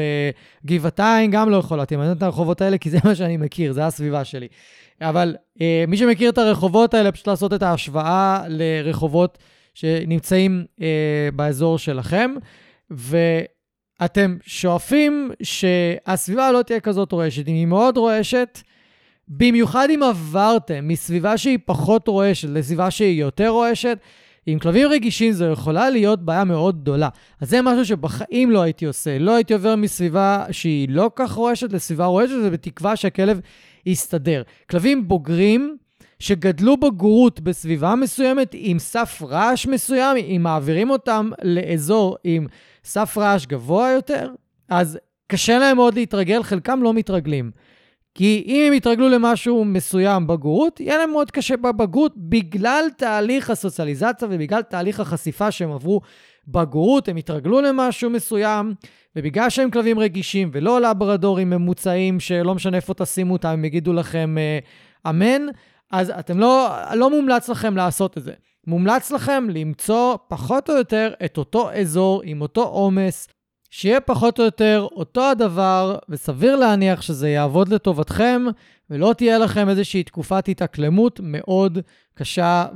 בגבעתיים, 0.65 1.31
גם 1.31 1.51
לא 1.51 1.57
יכול 1.57 1.79
להתאים. 1.79 2.01
אני 2.01 2.09
נותן 2.09 2.19
את 2.19 2.23
הרחובות 2.23 2.61
האלה 2.61 2.79
כי 2.79 2.91
זה 2.91 2.99
מה 3.05 3.15
שאני 3.15 3.37
מכיר, 3.37 3.73
זה 3.73 3.87
הסביבה 3.87 4.25
שלי. 4.25 4.49
אבל 5.01 5.37
אה, 5.61 5.85
מי 5.89 5.97
שמכיר 5.97 6.31
את 6.31 6.39
הרחובות 6.39 6.95
האלה, 6.95 7.13
פשוט 7.13 7.29
לעשות 7.29 7.53
את 7.53 7.63
ההשוואה 7.63 8.43
לרחובות 8.49 9.39
שנמצאים 9.77 10.65
אה, 10.81 11.29
באזור 11.37 11.79
שלכם, 11.79 12.35
ואתם 12.91 14.37
שואפים 14.43 15.31
שהסביבה 15.43 16.53
לא 16.53 16.63
תהיה 16.63 16.81
כזאת 16.81 17.13
רועשת. 17.13 17.49
אם 17.49 17.55
היא 17.55 17.67
מאוד 17.67 17.97
רועשת, 17.97 18.63
במיוחד 19.29 19.89
אם 19.95 20.03
עברתם 20.03 20.89
מסביבה 20.89 21.37
שהיא 21.39 21.59
פחות 21.65 22.09
רועשת 22.09 22.49
לסביבה 22.49 22.91
שהיא 22.91 23.21
יותר 23.21 23.49
רועשת, 23.49 23.99
עם 24.47 24.59
כלבים 24.59 24.89
רגישים 24.89 25.33
זו 25.33 25.45
יכולה 25.45 25.91
להיות 25.91 26.25
בעיה 26.25 26.45
מאוד 26.45 26.81
גדולה. 26.81 27.09
אז 27.41 27.51
זה 27.51 27.63
משהו 27.63 27.85
שבחיים 27.85 28.51
לא 28.51 28.63
הייתי 28.63 28.85
עושה. 28.85 29.19
לא 29.19 29.35
הייתי 29.35 29.55
עובר 29.55 29.77
מסביבה 29.77 30.45
שהיא 30.51 30.89
לא 30.91 31.11
כך 31.17 31.33
רועשת 31.33 31.73
לסביבה 31.73 32.07
רועשת, 32.07 32.35
ובתקווה 32.45 32.97
שהכלב 32.97 33.41
יסתדר. 33.87 34.43
כלבים 34.71 35.09
בוגרים, 35.09 35.77
שגדלו 36.19 36.77
בגרות 36.77 37.41
בסביבה 37.41 37.95
מסוימת 37.95 38.51
עם 38.53 38.79
סף 38.79 39.23
רעש 39.23 39.67
מסוים, 39.67 40.17
אם 40.17 40.41
מעבירים 40.43 40.91
אותם 40.91 41.31
לאזור 41.43 42.17
עם 42.25 42.47
סף 42.85 43.19
רעש 43.19 43.47
גבוה 43.47 43.91
יותר, 43.91 44.31
אז 44.69 44.99
קשה 45.29 45.59
להם 45.59 45.77
מאוד 45.77 45.95
להתרגל, 45.95 46.43
חלקם 46.43 46.83
לא 46.83 46.95
מתרגלים. 46.95 47.51
כי 48.15 48.45
אם 48.47 48.65
הם 48.67 48.73
יתרגלו 48.73 49.09
למשהו 49.09 49.65
מסוים 49.65 50.27
בגרות, 50.27 50.81
יהיה 50.81 50.99
להם 50.99 51.11
מאוד 51.11 51.31
קשה 51.31 51.57
בבגרות 51.57 52.13
בגלל 52.17 52.85
תהליך 52.97 53.51
הסוציאליזציה 53.51 54.29
ובגלל 54.31 54.63
תהליך 54.63 55.01
החשיפה 55.01 55.51
שהם 55.51 55.73
עברו 55.73 56.01
בגרות, 56.49 57.09
הם 57.09 57.19
יתרגלו 57.19 57.61
למשהו 57.61 58.11
מסוים, 58.11 58.75
ובגלל 59.17 59.51
שהם 59.51 59.71
כלבים 59.71 59.99
רגישים 59.99 60.51
ולא 60.53 60.81
לברדורים 60.81 61.51
ממוצעים, 61.51 62.21
שלא 62.21 62.55
משנה 62.55 62.77
איפה 62.77 62.95
תשימו 62.95 63.33
אותם, 63.33 63.49
הם 63.49 63.65
יגידו 63.65 63.93
לכם 63.93 64.37
אה, 64.39 64.59
אמן, 65.11 65.47
אז 65.91 66.13
אתם 66.19 66.39
לא, 66.39 66.77
לא 66.95 67.11
מומלץ 67.11 67.49
לכם 67.49 67.77
לעשות 67.77 68.19
את 68.19 68.23
זה. 68.23 68.33
מומלץ 68.67 69.11
לכם 69.11 69.47
למצוא 69.51 70.17
פחות 70.29 70.71
או 70.71 70.77
יותר 70.77 71.13
את 71.25 71.39
אותו 71.39 71.73
אזור 71.73 72.23
עם 72.25 72.41
אותו 72.41 72.63
עומס, 72.63 73.29
שיהיה 73.71 74.01
פחות 74.01 74.39
או 74.39 74.45
יותר 74.45 74.87
אותו 74.93 75.31
הדבר, 75.31 75.99
וסביר 76.09 76.57
להניח 76.57 77.03
שזה 77.03 77.29
יעבוד 77.29 77.69
לטובתכם, 77.69 78.43
ולא 78.91 79.13
תהיה 79.17 79.39
לכם 79.39 79.69
איזושהי 79.69 80.03
תקופת 80.03 80.49
התאקלמות 80.49 81.21
מאוד 81.23 81.79
קשה 82.15 82.67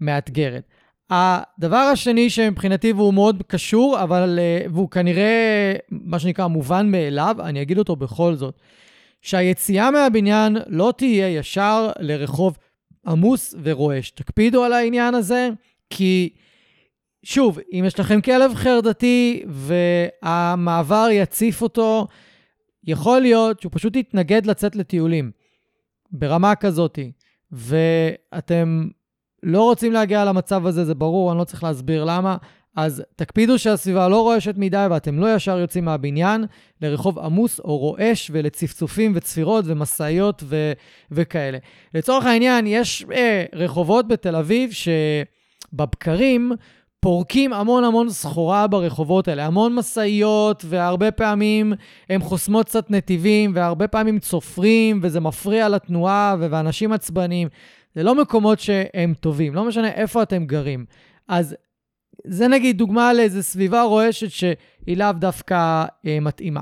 ומאתגרת. 0.00 0.62
הדבר 1.10 1.76
השני 1.76 2.30
שמבחינתי 2.30 2.92
והוא 2.92 3.14
מאוד 3.14 3.42
קשור, 3.46 4.02
אבל 4.02 4.38
uh, 4.38 4.70
והוא 4.72 4.90
כנראה 4.90 5.74
מה 5.90 6.18
שנקרא 6.18 6.46
מובן 6.46 6.90
מאליו, 6.90 7.36
אני 7.40 7.62
אגיד 7.62 7.78
אותו 7.78 7.96
בכל 7.96 8.34
זאת, 8.34 8.60
שהיציאה 9.22 9.90
מהבניין 9.90 10.56
לא 10.66 10.92
תהיה 10.96 11.28
ישר 11.28 11.90
לרחוב 11.98 12.58
עמוס 13.06 13.54
ורועש. 13.62 14.10
תקפידו 14.10 14.64
על 14.64 14.72
העניין 14.72 15.14
הזה, 15.14 15.48
כי 15.90 16.30
שוב, 17.22 17.58
אם 17.72 17.84
יש 17.86 18.00
לכם 18.00 18.20
כלב 18.20 18.54
חרדתי 18.54 19.42
והמעבר 19.46 21.08
יציף 21.12 21.62
אותו, 21.62 22.06
יכול 22.84 23.20
להיות 23.20 23.60
שהוא 23.60 23.72
פשוט 23.74 23.96
יתנגד 23.96 24.46
לצאת 24.46 24.76
לטיולים 24.76 25.30
ברמה 26.10 26.54
כזאת, 26.54 26.98
ואתם 27.52 28.88
לא 29.42 29.62
רוצים 29.62 29.92
להגיע 29.92 30.24
למצב 30.24 30.66
הזה, 30.66 30.84
זה 30.84 30.94
ברור, 30.94 31.30
אני 31.30 31.38
לא 31.38 31.44
צריך 31.44 31.64
להסביר 31.64 32.04
למה. 32.04 32.36
אז 32.76 33.02
תקפידו 33.16 33.58
שהסביבה 33.58 34.08
לא 34.08 34.20
רועשת 34.22 34.54
מדי 34.56 34.86
ואתם 34.90 35.18
לא 35.18 35.34
ישר 35.34 35.58
יוצאים 35.58 35.84
מהבניין 35.84 36.44
לרחוב 36.82 37.18
עמוס 37.18 37.60
או 37.60 37.78
רועש 37.78 38.30
ולצפצופים 38.34 39.12
וצפירות 39.14 39.64
ומשאיות 39.68 40.42
ו- 40.46 40.72
וכאלה. 41.10 41.58
לצורך 41.94 42.24
העניין, 42.24 42.66
יש 42.66 43.04
אה, 43.12 43.44
רחובות 43.54 44.08
בתל 44.08 44.36
אביב 44.36 44.70
שבבקרים 45.72 46.52
פורקים 47.00 47.52
המון 47.52 47.84
המון 47.84 48.10
סחורה 48.10 48.66
ברחובות 48.66 49.28
האלה, 49.28 49.46
המון 49.46 49.74
משאיות, 49.74 50.64
והרבה 50.68 51.10
פעמים 51.10 51.72
הם 52.10 52.20
חוסמות 52.20 52.66
קצת 52.66 52.90
נתיבים, 52.90 53.52
והרבה 53.54 53.88
פעמים 53.88 54.18
צופרים, 54.18 55.00
וזה 55.02 55.20
מפריע 55.20 55.68
לתנועה, 55.68 56.36
ואנשים 56.38 56.92
עצבניים. 56.92 57.48
זה 57.94 58.02
לא 58.02 58.14
מקומות 58.14 58.60
שהם 58.60 59.14
טובים, 59.20 59.54
לא 59.54 59.64
משנה 59.64 59.88
איפה 59.88 60.22
אתם 60.22 60.44
גרים. 60.44 60.84
אז 61.28 61.56
זה 62.24 62.48
נגיד 62.48 62.78
דוגמה 62.78 63.12
לאיזו 63.12 63.42
סביבה 63.42 63.82
רועשת 63.82 64.30
שהיא 64.30 64.96
לאו 64.96 65.12
דווקא 65.12 65.84
אה, 66.06 66.20
מתאימה. 66.20 66.60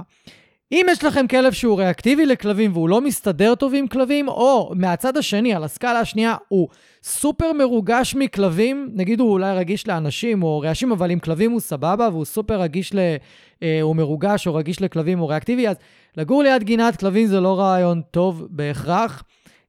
אם 0.72 0.86
יש 0.90 1.04
לכם 1.04 1.26
כלב 1.26 1.52
שהוא 1.52 1.78
ריאקטיבי 1.78 2.26
לכלבים 2.26 2.72
והוא 2.72 2.88
לא 2.88 3.00
מסתדר 3.00 3.54
טוב 3.54 3.74
עם 3.74 3.86
כלבים, 3.86 4.28
או 4.28 4.72
מהצד 4.74 5.16
השני, 5.16 5.54
על 5.54 5.64
הסקאלה 5.64 6.00
השנייה, 6.00 6.34
הוא 6.48 6.68
סופר 7.02 7.52
מרוגש 7.52 8.14
מכלבים, 8.14 8.90
נגיד 8.94 9.20
הוא 9.20 9.30
אולי 9.30 9.56
רגיש 9.56 9.88
לאנשים 9.88 10.42
או 10.42 10.60
רעשים, 10.60 10.92
אבל 10.92 11.10
עם 11.10 11.18
כלבים 11.18 11.50
הוא 11.50 11.60
סבבה, 11.60 12.08
והוא 12.12 12.24
סופר 12.24 12.60
רגיש 12.60 12.94
ל... 12.94 12.98
אה, 13.62 13.78
הוא 13.82 13.96
מרוגש 13.96 14.46
או 14.46 14.54
רגיש 14.54 14.82
לכלבים 14.82 15.20
או 15.20 15.28
ריאקטיבי, 15.28 15.68
אז 15.68 15.76
לגור 16.16 16.42
ליד 16.42 16.62
גינת 16.62 16.96
כלבים 16.96 17.26
זה 17.26 17.40
לא 17.40 17.60
רעיון 17.60 18.02
טוב 18.10 18.46
בהכרח. 18.50 19.22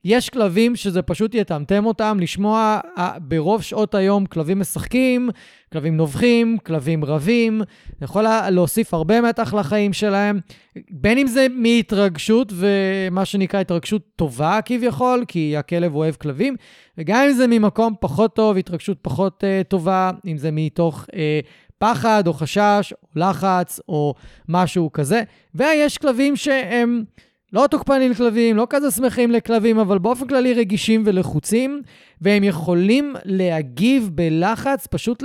יש 0.05 0.29
כלבים 0.29 0.75
שזה 0.75 1.01
פשוט 1.01 1.35
יטמטם 1.35 1.85
אותם, 1.85 2.17
לשמוע 2.21 2.79
ברוב 3.21 3.61
שעות 3.61 3.95
היום 3.95 4.25
כלבים 4.25 4.59
משחקים, 4.59 5.29
כלבים 5.73 5.97
נובחים, 5.97 6.57
כלבים 6.65 7.05
רבים, 7.05 7.61
זה 7.99 8.05
יכול 8.05 8.25
להוסיף 8.49 8.93
הרבה 8.93 9.21
מתח 9.21 9.53
לחיים 9.53 9.93
שלהם, 9.93 10.39
בין 10.91 11.17
אם 11.17 11.27
זה 11.27 11.47
מהתרגשות 11.55 12.53
ומה 12.55 13.25
שנקרא 13.25 13.59
התרגשות 13.59 14.01
טובה 14.15 14.59
כביכול, 14.65 15.25
כי 15.27 15.57
הכלב 15.57 15.95
אוהב 15.95 16.15
כלבים, 16.15 16.55
וגם 16.97 17.25
אם 17.29 17.33
זה 17.33 17.47
ממקום 17.47 17.93
פחות 17.99 18.35
טוב, 18.35 18.57
התרגשות 18.57 18.97
פחות 19.01 19.43
uh, 19.43 19.63
טובה, 19.63 20.11
אם 20.27 20.37
זה 20.37 20.51
מתוך... 20.51 21.05
Uh, 21.11 21.15
פחד 21.79 22.23
או 22.27 22.33
חשש 22.33 22.93
או 22.93 23.07
לחץ 23.15 23.79
או 23.89 24.13
משהו 24.49 24.91
כזה. 24.91 25.23
ויש 25.55 25.97
כלבים 25.97 26.35
שהם 26.35 27.03
לא 27.53 27.67
תוקפנים 27.71 28.11
לכלבים, 28.11 28.57
לא 28.57 28.67
כזה 28.69 28.91
שמחים 28.91 29.31
לכלבים, 29.31 29.79
אבל 29.79 29.97
באופן 29.97 30.27
כללי 30.27 30.53
רגישים 30.53 31.03
ולחוצים, 31.05 31.81
והם 32.21 32.43
יכולים 32.43 33.15
להגיב 33.25 34.09
בלחץ 34.13 34.87
פשוט 34.87 35.23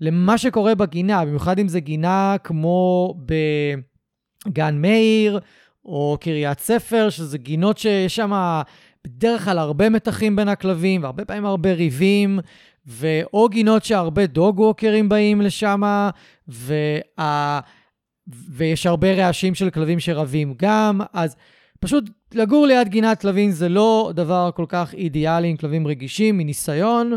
למה 0.00 0.38
שקורה 0.38 0.74
בגינה, 0.74 1.24
במיוחד 1.24 1.58
אם 1.58 1.68
זה 1.68 1.80
גינה 1.80 2.36
כמו 2.44 3.14
בגן 4.46 4.78
מאיר 4.80 5.40
או 5.84 6.16
קריית 6.20 6.60
ספר, 6.60 7.10
שזה 7.10 7.38
גינות 7.38 7.78
שיש 7.78 8.16
שם 8.16 8.60
בדרך 9.06 9.44
כלל 9.44 9.58
הרבה 9.58 9.88
מתחים 9.88 10.36
בין 10.36 10.48
הכלבים, 10.48 11.02
והרבה 11.02 11.24
פעמים 11.24 11.46
הרבה 11.46 11.72
ריבים, 11.72 12.38
ואו 12.86 13.48
גינות 13.48 13.84
שהרבה 13.84 14.26
דוג 14.26 14.60
ווקרים 14.60 15.08
באים 15.08 15.40
לשם, 15.40 15.82
וה... 16.48 17.60
ויש 18.48 18.86
הרבה 18.86 19.12
רעשים 19.12 19.54
של 19.54 19.70
כלבים 19.70 20.00
שרבים 20.00 20.54
גם, 20.56 21.00
אז... 21.12 21.36
פשוט 21.80 22.10
לגור 22.34 22.66
ליד 22.66 22.88
גינת 22.88 23.20
כלבים 23.20 23.50
זה 23.50 23.68
לא 23.68 24.12
דבר 24.14 24.50
כל 24.54 24.64
כך 24.68 24.94
אידיאלי 24.94 25.48
עם 25.48 25.56
כלבים 25.56 25.86
רגישים, 25.86 26.38
מניסיון, 26.38 27.12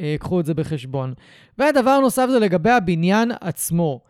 אה, 0.00 0.16
קחו 0.18 0.40
את 0.40 0.46
זה 0.46 0.54
בחשבון. 0.54 1.14
והדבר 1.58 2.00
נוסף 2.00 2.26
זה 2.30 2.38
לגבי 2.38 2.70
הבניין 2.70 3.30
עצמו. 3.40 4.00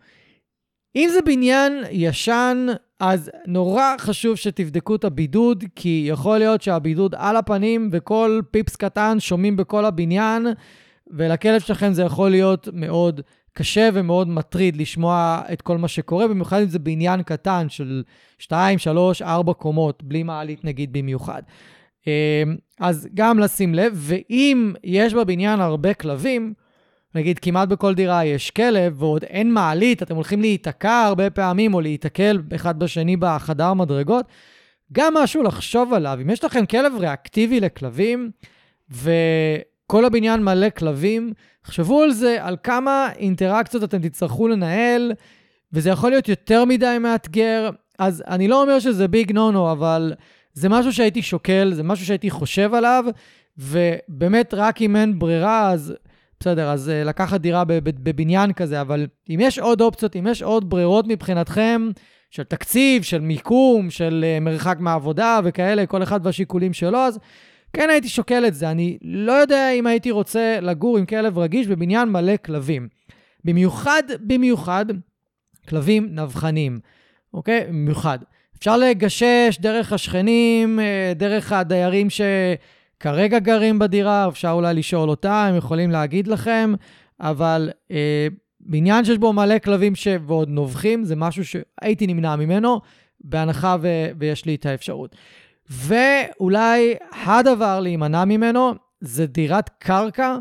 אם 0.95 1.09
זה 1.13 1.21
בניין 1.21 1.83
ישן, 1.91 2.67
אז 2.99 3.31
נורא 3.47 3.95
חשוב 3.99 4.35
שתבדקו 4.35 4.95
את 4.95 5.03
הבידוד, 5.03 5.63
כי 5.75 6.05
יכול 6.09 6.37
להיות 6.37 6.61
שהבידוד 6.61 7.15
על 7.17 7.37
הפנים 7.37 7.89
וכל 7.91 8.41
פיפס 8.51 8.75
קטן 8.75 9.19
שומעים 9.19 9.57
בכל 9.57 9.85
הבניין, 9.85 10.47
ולכלב 11.11 11.61
שלכם 11.61 11.93
זה 11.93 12.03
יכול 12.03 12.29
להיות 12.29 12.67
מאוד 12.73 13.21
קשה 13.59 13.89
ומאוד 13.93 14.27
מטריד 14.27 14.77
לשמוע 14.77 15.41
את 15.53 15.61
כל 15.61 15.77
מה 15.77 15.87
שקורה, 15.87 16.27
במיוחד 16.27 16.61
אם 16.61 16.67
זה 16.67 16.79
בעניין 16.79 17.23
קטן 17.23 17.69
של 17.69 18.03
2, 18.37 18.79
3, 18.79 19.21
4 19.21 19.53
קומות, 19.53 20.03
בלי 20.03 20.23
מעלית 20.23 20.65
נגיד 20.65 20.93
במיוחד. 20.93 21.41
אמ, 22.07 22.11
אז 22.79 23.07
גם 23.13 23.39
לשים 23.39 23.75
לב, 23.75 23.93
ואם 23.95 24.73
יש 24.83 25.13
בבניין 25.13 25.59
הרבה 25.59 25.93
כלבים, 25.93 26.53
נגיד 27.15 27.39
כמעט 27.39 27.69
בכל 27.69 27.93
דירה 27.93 28.25
יש 28.25 28.51
כלב 28.51 29.03
ועוד 29.03 29.23
אין 29.23 29.53
מעלית, 29.53 30.03
אתם 30.03 30.15
הולכים 30.15 30.41
להיתקע 30.41 31.03
הרבה 31.05 31.29
פעמים 31.29 31.73
או 31.73 31.81
להיתקל 31.81 32.41
אחד 32.55 32.79
בשני 32.79 33.17
בחדר 33.17 33.73
מדרגות, 33.73 34.25
גם 34.93 35.13
משהו 35.13 35.43
לחשוב 35.43 35.93
עליו. 35.93 36.19
אם 36.21 36.29
יש 36.29 36.43
לכם 36.43 36.65
כלב 36.65 36.93
ריאקטיבי 36.99 37.59
לכלבים, 37.59 38.31
וכל 39.89 40.05
הבניין 40.05 40.43
מלא 40.43 40.69
כלבים, 40.69 41.33
תחשבו 41.61 42.01
על 42.01 42.11
זה, 42.11 42.37
על 42.41 42.57
כמה 42.63 43.09
אינטראקציות 43.17 43.83
אתם 43.83 43.99
תצטרכו 44.01 44.47
לנהל, 44.47 45.11
וזה 45.73 45.89
יכול 45.89 46.09
להיות 46.09 46.29
יותר 46.29 46.65
מדי 46.65 46.97
מאתגר. 46.99 47.69
אז 47.99 48.23
אני 48.27 48.47
לא 48.47 48.61
אומר 48.61 48.79
שזה 48.79 49.07
ביג 49.07 49.31
נו 49.31 49.51
נו, 49.51 49.71
אבל 49.71 50.13
זה 50.53 50.69
משהו 50.69 50.93
שהייתי 50.93 51.21
שוקל, 51.21 51.71
זה 51.73 51.83
משהו 51.83 52.05
שהייתי 52.05 52.29
חושב 52.29 52.73
עליו, 52.73 53.05
ובאמת, 53.57 54.53
רק 54.53 54.81
אם 54.81 54.95
אין 54.95 55.19
ברירה, 55.19 55.71
אז 55.71 55.93
בסדר, 56.39 56.69
אז 56.69 56.89
uh, 56.89 57.07
לקחת 57.07 57.41
דירה 57.41 57.63
בבניין 57.83 58.53
כזה, 58.53 58.81
אבל 58.81 59.07
אם 59.29 59.39
יש 59.41 59.59
עוד 59.59 59.81
אופציות, 59.81 60.15
אם 60.15 60.27
יש 60.27 60.43
עוד 60.43 60.69
ברירות 60.69 61.05
מבחינתכם, 61.07 61.89
של 62.31 62.43
תקציב, 62.43 63.03
של 63.03 63.21
מיקום, 63.21 63.89
של 63.89 64.25
uh, 64.37 64.43
מרחק 64.43 64.77
מהעבודה 64.79 65.39
וכאלה, 65.43 65.85
כל 65.85 66.03
אחד 66.03 66.19
והשיקולים 66.23 66.73
שלו, 66.73 66.97
אז 66.97 67.19
כן 67.73 67.89
הייתי 67.89 68.09
שוקל 68.09 68.47
את 68.47 68.53
זה. 68.53 68.71
אני 68.71 68.97
לא 69.01 69.31
יודע 69.31 69.71
אם 69.71 69.87
הייתי 69.87 70.11
רוצה 70.11 70.59
לגור 70.61 70.97
עם 70.97 71.05
כלב 71.05 71.37
רגיש 71.37 71.67
בבניין 71.67 72.09
מלא 72.09 72.37
כלבים. 72.45 72.87
במיוחד, 73.45 74.03
במיוחד, 74.21 74.85
כלבים 75.69 76.07
נבחנים, 76.11 76.79
אוקיי? 77.33 77.65
במיוחד. 77.67 78.19
אפשר 78.57 78.77
לגשש 78.77 79.57
דרך 79.59 79.93
השכנים, 79.93 80.79
אה, 80.79 81.13
דרך 81.15 81.51
הדיירים 81.51 82.09
ש... 82.09 82.21
כרגע 82.99 83.39
גרים 83.39 83.79
בדירה, 83.79 84.27
אפשר 84.27 84.51
אולי 84.51 84.73
לשאול 84.73 85.09
אותה, 85.09 85.45
הם 85.45 85.55
יכולים 85.55 85.91
להגיד 85.91 86.27
לכם, 86.27 86.73
אבל 87.19 87.69
אה, 87.91 88.27
בניין 88.59 89.05
שיש 89.05 89.17
בו 89.17 89.33
מלא 89.33 89.59
כלבים 89.59 89.95
ש... 89.95 90.07
ועוד 90.27 90.49
נובחים, 90.49 91.03
זה 91.03 91.15
משהו 91.15 91.43
שהייתי 91.45 92.07
נמנע 92.07 92.35
ממנו, 92.35 92.81
בהנחה 93.21 93.75
ו... 93.81 93.87
ויש 94.19 94.45
לי 94.45 94.55
את 94.55 94.65
האפשרות. 94.65 95.15
ואולי 95.69 96.95
הדבר 97.25 97.79
להימנע 97.79 98.25
ממנו 98.25 98.73
זה 99.01 99.25
דירת 99.25 99.69
קרקע 99.79 100.37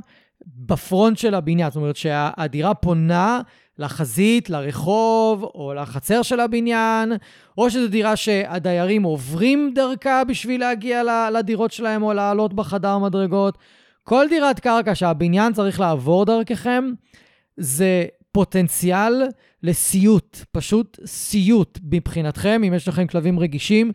בפרונט 0.47 1.19
של 1.19 1.35
הבניין. 1.35 1.71
זאת 1.71 1.77
אומרת 1.77 1.97
שהדירה 1.97 2.75
פונה 2.75 3.41
לחזית, 3.79 4.51
לרחוב, 4.51 5.43
או 5.43 5.75
לחצר 5.75 6.23
של 6.23 6.41
הבניין, 6.41 7.13
או 7.59 7.71
שזו 7.71 7.89
דירה 7.89 8.17
שהדיירים 8.17 9.03
עוברים 9.03 9.73
דרכה 9.75 10.25
בשביל 10.25 10.61
להגיע 10.61 11.03
לדירות 11.31 11.73
שלהם 11.73 12.03
או 12.03 12.13
לעלות 12.13 12.55
בחדר 12.55 12.99
מדרגות. 12.99 13.59
כל 14.05 14.27
דירת 14.29 14.61
קרקע 14.61 14.95
שהבניין 14.95 15.53
צריך 15.53 15.81
לעבור 15.81 16.25
דרככם, 16.25 16.85
זה 17.57 18.07
פוטנציאל 18.33 19.23
לסיוט, 19.63 20.39
פשוט 20.53 20.99
סיוט 21.07 21.79
מבחינתכם, 21.91 22.63
אם 22.67 22.75
יש 22.75 22.89
לכם 22.89 23.07
כלבים 23.07 23.39
רגישים. 23.39 23.93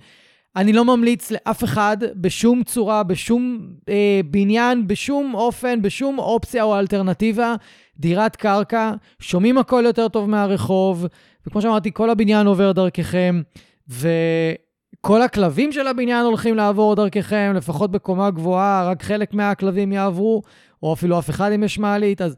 אני 0.55 0.73
לא 0.73 0.85
ממליץ 0.85 1.31
לאף 1.31 1.63
אחד 1.63 1.97
בשום 2.15 2.63
צורה, 2.63 3.03
בשום 3.03 3.67
אה, 3.89 4.21
בניין, 4.25 4.87
בשום 4.87 5.33
אופן, 5.33 5.81
בשום 5.81 6.19
אופציה 6.19 6.63
או 6.63 6.79
אלטרנטיבה, 6.79 7.55
דירת 7.97 8.35
קרקע, 8.35 8.91
שומעים 9.19 9.57
הכל 9.57 9.83
יותר 9.85 10.07
טוב 10.07 10.29
מהרחוב, 10.29 11.05
וכמו 11.47 11.61
שאמרתי, 11.61 11.91
כל 11.93 12.09
הבניין 12.09 12.47
עובר 12.47 12.71
דרככם, 12.71 13.41
וכל 13.87 15.21
הכלבים 15.21 15.71
של 15.71 15.87
הבניין 15.87 16.25
הולכים 16.25 16.55
לעבור 16.55 16.95
דרככם, 16.95 17.53
לפחות 17.55 17.91
בקומה 17.91 18.31
גבוהה, 18.31 18.89
רק 18.89 19.03
חלק 19.03 19.33
מהכלבים 19.33 19.91
יעברו, 19.91 20.41
או 20.83 20.93
אפילו 20.93 21.19
אף 21.19 21.29
אחד 21.29 21.51
אם 21.51 21.63
יש 21.63 21.79
מעלית, 21.79 22.21
אז 22.21 22.35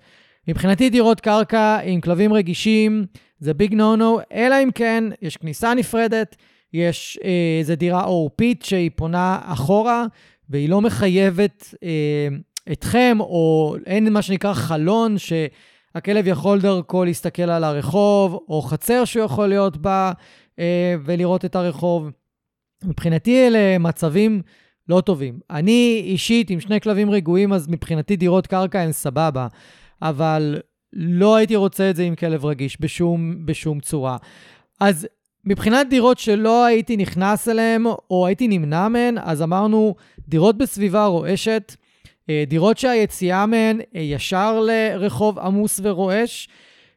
מבחינתי 0.48 0.90
דירות 0.90 1.22
קרקע 1.22 1.80
עם 1.84 2.02
כלבים 2.02 2.34
רגישים 2.34 3.06
זה 3.40 3.54
ביג 3.54 3.74
נו 3.74 3.96
נו, 3.96 4.20
אלא 4.34 4.56
אם 4.64 4.70
כן 4.76 5.04
יש 5.22 5.38
כניסה 5.38 5.74
נפרדת, 5.74 6.36
יש 6.76 7.20
אה, 7.70 7.76
דירה 7.76 8.04
עורפית 8.04 8.62
שהיא 8.62 8.92
פונה 8.96 9.40
אחורה, 9.44 10.06
והיא 10.50 10.70
לא 10.70 10.82
מחייבת 10.82 11.76
אה, 11.84 12.28
אתכם, 12.72 13.18
או 13.20 13.76
אין 13.86 14.14
מה 14.14 14.22
שנקרא 14.22 14.54
חלון 14.54 15.16
שהכלב 15.18 16.28
יכול 16.28 16.62
דרכו 16.62 17.06
להסתכל 17.06 17.50
על 17.50 17.64
הרחוב, 17.64 18.40
או 18.50 18.62
חצר 18.62 19.06
שהוא 19.06 19.26
יכול 19.26 19.48
להיות 19.48 19.78
בה 19.78 20.12
אה, 20.60 20.96
ולראות 21.06 21.46
את 21.46 21.56
הרחוב. 21.56 22.10
מבחינתי 22.84 23.48
אלה 23.48 23.78
מצבים 23.78 24.42
לא 24.90 25.02
טובים. 25.02 25.40
אני 25.50 26.02
אישית 26.06 26.50
עם 26.50 26.60
שני 26.60 26.82
כלבים 26.82 27.12
רגועים, 27.12 27.54
אז 27.54 27.68
מבחינתי 27.70 28.16
דירות 28.16 28.48
קרקע 28.48 28.80
הן 28.80 28.92
סבבה. 28.92 29.48
אבל 30.02 30.60
לא 30.94 31.36
הייתי 31.36 31.56
רוצה 31.56 31.90
את 31.90 31.96
זה 31.96 32.04
עם 32.04 32.16
כלב 32.16 32.46
רגיש 32.46 32.78
בשום, 32.82 33.46
בשום 33.46 33.80
צורה. 33.80 34.18
אז 34.80 35.08
מבחינת 35.46 35.90
דירות 35.90 36.20
שלא 36.20 36.66
הייתי 36.66 36.98
נכנס 36.98 37.50
אליהן 37.50 37.86
או 38.10 38.28
הייתי 38.28 38.48
נמנע 38.48 38.88
מהן, 38.88 39.18
אז 39.18 39.42
אמרנו 39.42 39.96
דירות 40.28 40.58
בסביבה 40.58 41.06
רועשת, 41.06 41.76
אה, 42.30 42.44
דירות 42.48 42.78
שהיציאה 42.78 43.46
מהן 43.46 43.82
אה, 43.96 44.02
ישר 44.02 44.60
לרחוב 44.60 45.40
עמוס 45.40 45.80
ורועש, 45.84 46.50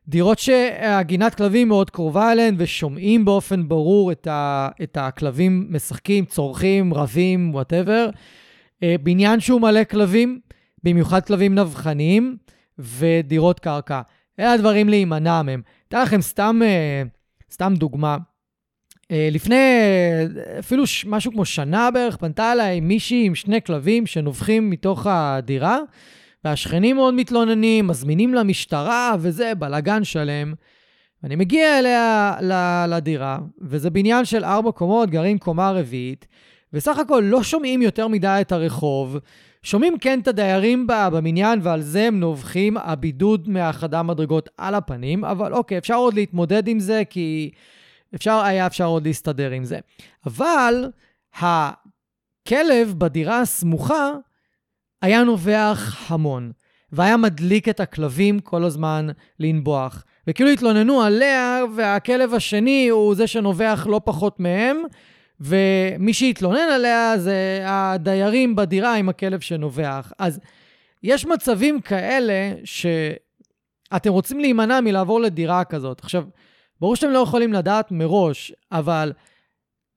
דירות 0.09 0.38
שהגינת 0.38 1.35
כלבים 1.35 1.69
מאוד 1.69 1.90
קרובה 1.90 2.33
אליהן 2.33 2.55
ושומעים 2.59 3.25
באופן 3.25 3.69
ברור 3.69 4.12
את, 4.12 4.26
ה, 4.26 4.69
את 4.83 4.97
הכלבים 5.00 5.67
משחקים, 5.71 6.25
צורכים, 6.25 6.95
רבים, 6.95 7.55
וואטאבר. 7.55 8.11
אה, 8.83 8.95
בניין 9.02 9.40
שהוא 9.40 9.61
מלא 9.61 9.85
כלבים, 9.85 10.40
במיוחד 10.85 11.26
כלבים 11.26 11.55
נבחניים. 11.55 12.37
ודירות 12.78 13.61
קרקע. 13.61 14.00
אלה 14.40 14.52
הדברים 14.52 14.88
להימנע 14.88 15.43
מהם. 15.43 15.62
אתן 15.88 16.02
לכם 16.02 16.21
סתם, 16.21 16.61
סתם 17.52 17.75
דוגמה. 17.76 18.17
אה, 19.11 19.29
לפני 19.33 19.57
אפילו 20.59 20.85
משהו 21.07 21.33
כמו 21.33 21.44
שנה 21.44 21.90
בערך, 21.90 22.16
פנתה 22.16 22.53
אליי 22.53 22.81
מישהי 22.81 23.27
עם 23.27 23.35
שני 23.35 23.62
כלבים 23.62 24.07
שנובחים 24.07 24.71
מתוך 24.71 25.07
הדירה, 25.11 25.79
והשכנים 26.44 26.97
מאוד 26.97 27.14
מתלוננים, 27.14 27.87
מזמינים 27.87 28.35
למשטרה 28.35 29.14
וזה, 29.18 29.55
בלאגן 29.55 30.05
שלם. 30.05 30.55
אני 31.25 31.37
מגיע 31.37 31.79
אליה 31.79 32.37
לדירה, 32.88 33.38
וזה 33.61 33.90
בניין 33.90 34.25
של 34.25 34.44
ארבע 34.44 34.73
קומות, 34.73 35.11
גרים 35.11 35.38
קומה 35.38 35.71
רביעית, 35.71 36.27
וסך 36.73 36.99
הכל 36.99 37.23
לא 37.25 37.42
שומעים 37.42 37.83
יותר 37.83 38.09
מדי 38.09 38.38
את 38.40 38.53
הרחוב, 38.53 39.18
שומעים 39.62 39.99
כן 39.99 40.21
את 40.21 40.29
הדיירים 40.29 40.87
במניין, 40.87 41.61
ועל 41.62 41.81
זה 41.81 42.07
הם 42.07 42.21
נובחים 42.21 42.77
הבידוד 42.77 43.49
מהחדר 43.49 44.03
מדרגות 44.03 44.49
על 44.59 44.75
הפנים, 44.75 45.25
אבל 45.25 45.55
אוקיי, 45.55 45.79
אפשר 45.79 45.94
עוד 45.94 46.14
להתמודד 46.14 46.68
עם 46.68 46.81
זה, 46.81 47.03
כי 47.11 47.51
אפשר, 48.14 48.40
היה 48.44 48.66
אפשר 48.66 48.87
עוד 48.87 49.07
להסתדר 49.07 49.51
עם 49.51 49.64
זה. 49.64 49.79
אבל 50.27 50.90
הכלב 51.35 52.94
בדירה 52.99 53.40
הסמוכה 53.40 54.12
היה 55.03 55.23
נובח 55.25 56.11
המון, 56.11 56.53
והיה 56.92 57.16
מדליק 57.16 57.68
את 57.68 57.81
הכלבים 57.81 58.40
כל 58.40 58.64
הזמן 58.64 59.07
לנבוח. 59.40 60.05
וכאילו 60.27 60.51
התלוננו 60.51 61.03
עליה, 61.03 61.62
והכלב 61.77 62.35
השני 62.35 62.88
הוא 62.88 63.14
זה 63.14 63.27
שנובח 63.27 63.87
לא 63.90 64.01
פחות 64.05 64.40
מהם, 64.40 64.83
ומי 65.40 66.14
שהתלונן 66.14 66.68
עליה 66.75 67.18
זה 67.18 67.62
הדיירים 67.64 68.57
בדירה 68.57 68.94
עם 68.94 69.09
הכלב 69.09 69.40
שנובח. 69.40 70.12
אז 70.18 70.40
יש 71.03 71.27
מצבים 71.27 71.81
כאלה 71.81 72.53
שאתם 72.64 74.11
רוצים 74.11 74.40
להימנע 74.40 74.81
מלעבור 74.81 75.21
לדירה 75.21 75.64
כזאת. 75.64 76.01
עכשיו, 76.01 76.25
ברור 76.81 76.97
שאתם 76.97 77.11
לא 77.11 77.19
יכולים 77.19 77.53
לדעת 77.53 77.93
מראש, 77.93 78.53
אבל 78.73 79.12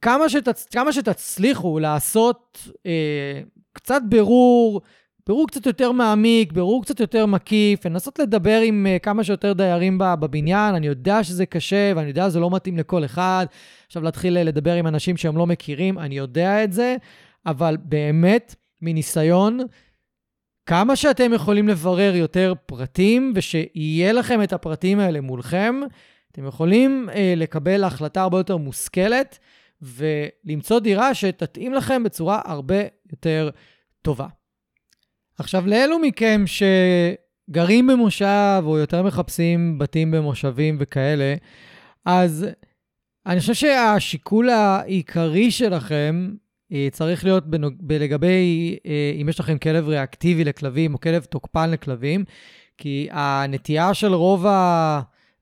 כמה, 0.01 0.29
שתצ... 0.29 0.65
כמה 0.65 0.93
שתצליחו 0.93 1.79
לעשות 1.79 2.67
אה, 2.85 3.41
קצת 3.73 4.01
בירור, 4.09 4.81
בירור 5.27 5.47
קצת 5.47 5.65
יותר 5.65 5.91
מעמיק, 5.91 6.51
בירור 6.51 6.83
קצת 6.83 6.99
יותר 6.99 7.25
מקיף, 7.25 7.85
לנסות 7.85 8.19
לדבר 8.19 8.59
עם 8.61 8.87
uh, 8.89 8.99
כמה 8.99 9.23
שיותר 9.23 9.53
דיירים 9.53 9.97
בבניין. 9.97 10.75
אני 10.75 10.87
יודע 10.87 11.23
שזה 11.23 11.45
קשה 11.45 11.91
ואני 11.95 12.07
יודע 12.07 12.29
שזה 12.29 12.39
לא 12.39 12.49
מתאים 12.51 12.77
לכל 12.77 13.05
אחד. 13.05 13.45
עכשיו 13.87 14.03
להתחיל 14.03 14.37
uh, 14.37 14.39
לדבר 14.39 14.73
עם 14.73 14.87
אנשים 14.87 15.17
שהם 15.17 15.37
לא 15.37 15.47
מכירים, 15.47 15.99
אני 15.99 16.17
יודע 16.17 16.63
את 16.63 16.73
זה, 16.73 16.95
אבל 17.45 17.77
באמת, 17.83 18.55
מניסיון, 18.81 19.59
כמה 20.65 20.95
שאתם 20.95 21.33
יכולים 21.33 21.67
לברר 21.67 22.15
יותר 22.15 22.53
פרטים 22.65 23.33
ושיהיה 23.35 24.13
לכם 24.13 24.43
את 24.43 24.53
הפרטים 24.53 24.99
האלה 24.99 25.21
מולכם, 25.21 25.75
אתם 26.31 26.45
יכולים 26.45 27.09
uh, 27.09 27.15
לקבל 27.37 27.83
החלטה 27.83 28.21
הרבה 28.21 28.37
יותר 28.37 28.57
מושכלת 28.57 29.39
ולמצוא 29.81 30.79
דירה 30.79 31.13
שתתאים 31.13 31.73
לכם 31.73 32.03
בצורה 32.03 32.41
הרבה 32.45 32.81
יותר 33.11 33.49
טובה. 34.01 34.27
עכשיו, 35.37 35.67
לאלו 35.67 35.99
מכם 35.99 36.43
שגרים 36.47 37.87
במושב, 37.87 38.63
או 38.65 38.77
יותר 38.77 39.03
מחפשים 39.03 39.79
בתים 39.79 40.11
במושבים 40.11 40.77
וכאלה, 40.79 41.35
אז 42.05 42.47
אני 43.25 43.39
חושב 43.39 43.53
שהשיקול 43.53 44.49
העיקרי 44.49 45.51
שלכם 45.51 46.31
אה, 46.71 46.87
צריך 46.91 47.23
להיות 47.23 47.47
בנוג... 47.47 47.73
לגבי 47.89 48.77
אה, 48.85 49.13
אם 49.21 49.29
יש 49.29 49.39
לכם 49.39 49.57
כלב 49.57 49.87
ריאקטיבי 49.87 50.43
לכלבים 50.43 50.93
או 50.93 50.99
כלב 50.99 51.23
תוקפן 51.23 51.71
לכלבים, 51.71 52.23
כי 52.77 53.07
הנטייה 53.11 53.93
של 53.93 54.13
רוב 54.13 54.45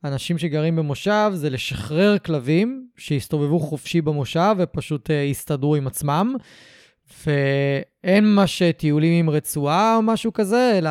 האנשים 0.04 0.38
שגרים 0.38 0.76
במושב 0.76 1.32
זה 1.34 1.50
לשחרר 1.50 2.18
כלבים 2.18 2.88
שיסתובבו 2.98 3.60
חופשי 3.60 4.02
במושב 4.02 4.56
ופשוט 4.60 5.12
אה, 5.12 5.16
יסתדרו 5.16 5.76
עם 5.76 5.88
עצמם. 5.88 6.36
ואין 7.26 8.26
ממש 8.36 8.62
טיולים 8.78 9.20
עם 9.20 9.30
רצועה 9.30 9.96
או 9.96 10.02
משהו 10.02 10.34
כזה, 10.34 10.74
אלא 10.78 10.90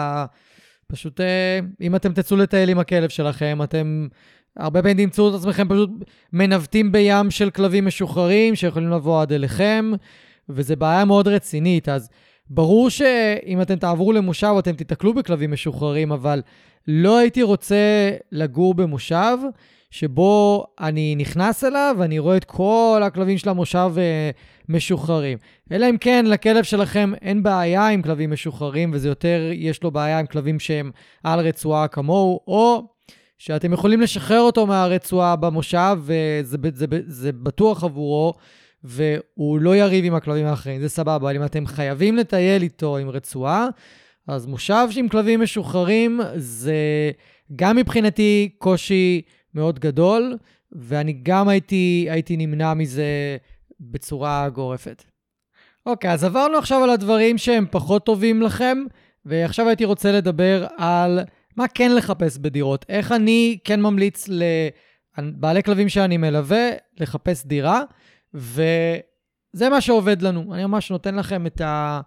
פשוט 0.86 1.20
אה, 1.20 1.60
אם 1.80 1.96
אתם 1.96 2.12
תצאו 2.12 2.36
לטייל 2.36 2.68
עם 2.68 2.78
הכלב 2.78 3.08
שלכם, 3.08 3.58
אתם 3.62 4.08
הרבה 4.56 4.82
פעמים 4.82 4.96
תמצאו 4.96 5.28
את 5.28 5.34
עצמכם 5.34 5.68
פשוט 5.68 5.90
מנווטים 6.32 6.92
בים 6.92 7.30
של 7.30 7.50
כלבים 7.50 7.86
משוחררים 7.86 8.56
שיכולים 8.56 8.90
לבוא 8.90 9.22
עד 9.22 9.32
אליכם, 9.32 9.90
וזו 10.48 10.76
בעיה 10.76 11.04
מאוד 11.04 11.28
רצינית. 11.28 11.88
אז 11.88 12.08
ברור 12.50 12.90
שאם 12.90 13.62
אתם 13.62 13.76
תעברו 13.76 14.12
למושב, 14.12 14.54
אתם 14.58 14.72
תיתקלו 14.72 15.14
בכלבים 15.14 15.52
משוחררים, 15.52 16.12
אבל 16.12 16.42
לא 16.88 17.18
הייתי 17.18 17.42
רוצה 17.42 18.10
לגור 18.32 18.74
במושב. 18.74 19.38
שבו 19.90 20.66
אני 20.80 21.14
נכנס 21.16 21.64
אליו 21.64 21.96
ואני 21.98 22.18
רואה 22.18 22.36
את 22.36 22.44
כל 22.44 23.02
הכלבים 23.04 23.38
של 23.38 23.48
המושב 23.48 23.92
אה, 23.98 24.30
משוחררים. 24.68 25.38
אלא 25.72 25.90
אם 25.90 25.96
כן 25.98 26.24
לכלב 26.28 26.64
שלכם 26.64 27.12
אין 27.22 27.42
בעיה 27.42 27.88
עם 27.88 28.02
כלבים 28.02 28.30
משוחררים, 28.30 28.90
וזה 28.94 29.08
יותר, 29.08 29.50
יש 29.52 29.82
לו 29.82 29.90
בעיה 29.90 30.18
עם 30.18 30.26
כלבים 30.26 30.60
שהם 30.60 30.90
על 31.24 31.40
רצועה 31.40 31.88
כמוהו, 31.88 32.40
או 32.46 32.82
שאתם 33.38 33.72
יכולים 33.72 34.00
לשחרר 34.00 34.40
אותו 34.40 34.66
מהרצועה 34.66 35.36
במושב, 35.36 35.98
וזה 36.00 36.56
זה, 36.74 36.86
זה, 36.86 36.86
זה 37.06 37.32
בטוח 37.32 37.84
עבורו, 37.84 38.34
והוא 38.84 39.60
לא 39.60 39.76
יריב 39.76 40.04
עם 40.04 40.14
הכלבים 40.14 40.46
האחרים, 40.46 40.80
זה 40.80 40.88
סבבה, 40.88 41.16
אבל 41.16 41.36
אם 41.36 41.44
אתם 41.44 41.66
חייבים 41.66 42.16
לטייל 42.16 42.62
איתו 42.62 42.96
עם 42.96 43.08
רצועה, 43.08 43.68
אז 44.26 44.46
מושב 44.46 44.88
עם 44.96 45.08
כלבים 45.08 45.40
משוחררים 45.40 46.20
זה 46.36 47.10
גם 47.56 47.76
מבחינתי 47.76 48.48
קושי 48.58 49.22
מאוד 49.54 49.78
גדול, 49.78 50.36
ואני 50.72 51.12
גם 51.22 51.48
הייתי, 51.48 52.06
הייתי 52.10 52.36
נמנע 52.36 52.74
מזה 52.74 53.36
בצורה 53.80 54.48
גורפת. 54.48 55.04
אוקיי, 55.86 56.12
אז 56.12 56.24
עברנו 56.24 56.58
עכשיו 56.58 56.84
על 56.84 56.90
הדברים 56.90 57.38
שהם 57.38 57.66
פחות 57.70 58.06
טובים 58.06 58.42
לכם, 58.42 58.78
ועכשיו 59.24 59.68
הייתי 59.68 59.84
רוצה 59.84 60.12
לדבר 60.12 60.66
על 60.76 61.20
מה 61.56 61.68
כן 61.68 61.94
לחפש 61.94 62.38
בדירות. 62.38 62.84
איך 62.88 63.12
אני 63.12 63.58
כן 63.64 63.80
ממליץ 63.80 64.28
לבעלי 65.18 65.62
כלבים 65.62 65.88
שאני 65.88 66.16
מלווה 66.16 66.70
לחפש 67.00 67.46
דירה, 67.46 67.82
וזה 68.34 69.68
מה 69.70 69.80
שעובד 69.80 70.22
לנו. 70.22 70.54
אני 70.54 70.64
ממש 70.64 70.90
נותן 70.90 71.14
לכם 71.14 71.46
את, 71.46 71.60
ה, 71.60 72.00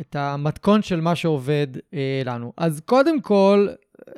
את 0.00 0.16
המתכון 0.16 0.82
של 0.82 1.00
מה 1.00 1.14
שעובד 1.14 1.66
אה, 1.94 2.22
לנו. 2.24 2.52
אז 2.56 2.80
קודם 2.84 3.20
כל, 3.20 3.68
אה, 4.08 4.12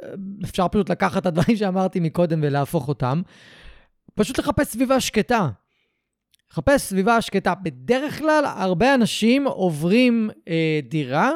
אפשר 0.45 0.69
פשוט 0.69 0.91
לקחת 0.91 1.23
את 1.23 1.27
הדברים 1.27 1.57
שאמרתי 1.61 2.01
מקודם 2.01 2.41
ולהפוך 2.43 2.88
אותם. 2.88 3.23
פשוט 4.15 4.38
לחפש 4.38 4.67
סביבה 4.67 5.01
שקטה. 5.01 5.49
לחפש 6.53 6.83
סביבה 6.83 7.21
שקטה. 7.21 7.55
בדרך 7.55 8.19
כלל, 8.19 8.45
הרבה 8.45 8.95
אנשים 8.95 9.47
עוברים 9.47 10.31
אה, 10.49 10.81
דירה 10.88 11.31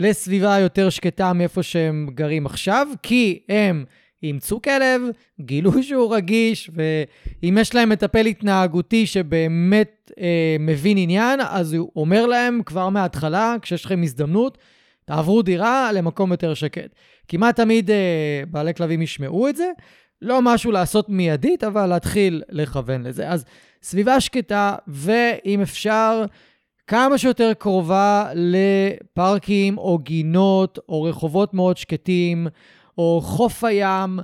לסביבה 0.00 0.58
יותר 0.58 0.90
שקטה 0.90 1.32
מאיפה 1.32 1.62
שהם 1.62 2.08
גרים 2.14 2.46
עכשיו, 2.46 2.88
כי 3.02 3.42
הם 3.48 3.84
אימצו 4.24 4.62
כלב, 4.62 5.02
גילו 5.40 5.72
שהוא 5.82 6.14
רגיש, 6.14 6.70
ואם 6.74 7.58
יש 7.60 7.74
להם 7.74 7.88
מטפל 7.88 8.26
התנהגותי 8.26 9.06
שבאמת 9.06 10.12
אה, 10.20 10.56
מבין 10.60 10.98
עניין, 10.98 11.40
אז 11.40 11.74
הוא 11.74 11.90
אומר 11.96 12.26
להם 12.26 12.60
כבר 12.66 12.88
מההתחלה, 12.88 13.56
כשיש 13.62 13.84
לכם 13.84 14.02
הזדמנות, 14.02 14.58
תעברו 15.04 15.42
דירה 15.42 15.92
למקום 15.92 16.30
יותר 16.30 16.54
שקט. 16.54 16.94
כמעט 17.28 17.56
תמיד 17.56 17.90
אה, 17.90 18.42
בעלי 18.50 18.74
כלבים 18.74 19.02
ישמעו 19.02 19.48
את 19.48 19.56
זה. 19.56 19.70
לא 20.22 20.42
משהו 20.42 20.72
לעשות 20.72 21.08
מיידית, 21.08 21.64
אבל 21.64 21.86
להתחיל 21.86 22.42
לכוון 22.48 23.02
לזה. 23.02 23.28
אז 23.28 23.44
סביבה 23.82 24.20
שקטה, 24.20 24.74
ואם 24.88 25.60
אפשר, 25.60 26.24
כמה 26.86 27.18
שיותר 27.18 27.52
קרובה 27.58 28.28
לפארקים 28.34 29.78
או 29.78 29.98
גינות 29.98 30.78
או 30.88 31.02
רחובות 31.02 31.54
מאוד 31.54 31.76
שקטים 31.76 32.46
או 32.98 33.20
חוף 33.24 33.64
הים, 33.64 34.18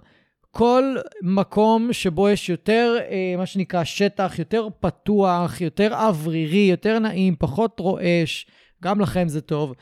כל 0.51 0.97
מקום 1.23 1.93
שבו 1.93 2.29
יש 2.29 2.49
יותר, 2.49 2.97
אה, 3.11 3.35
מה 3.39 3.47
שנקרא, 3.47 3.85
שטח, 3.85 4.39
יותר 4.39 4.69
פתוח, 4.81 5.61
יותר 5.61 5.95
אוורירי, 5.95 6.69
יותר 6.71 6.99
נעים, 6.99 7.37
פחות 7.39 7.81
רועש, 7.81 8.47
גם 8.83 9.01
לכם 9.01 9.29
זה 9.29 9.41
טוב. 9.41 9.75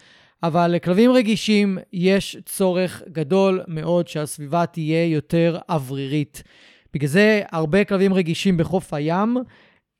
אבל 0.42 0.70
לכלבים 0.70 1.10
רגישים 1.10 1.78
יש 1.92 2.36
צורך 2.44 3.02
גדול 3.12 3.62
מאוד 3.68 4.08
שהסביבה 4.08 4.66
תהיה 4.66 5.06
יותר 5.06 5.58
אוורירית. 5.68 6.42
בגלל 6.94 7.08
זה 7.08 7.42
הרבה 7.52 7.84
כלבים 7.84 8.14
רגישים 8.14 8.56
בחוף 8.56 8.94
הים 8.94 9.36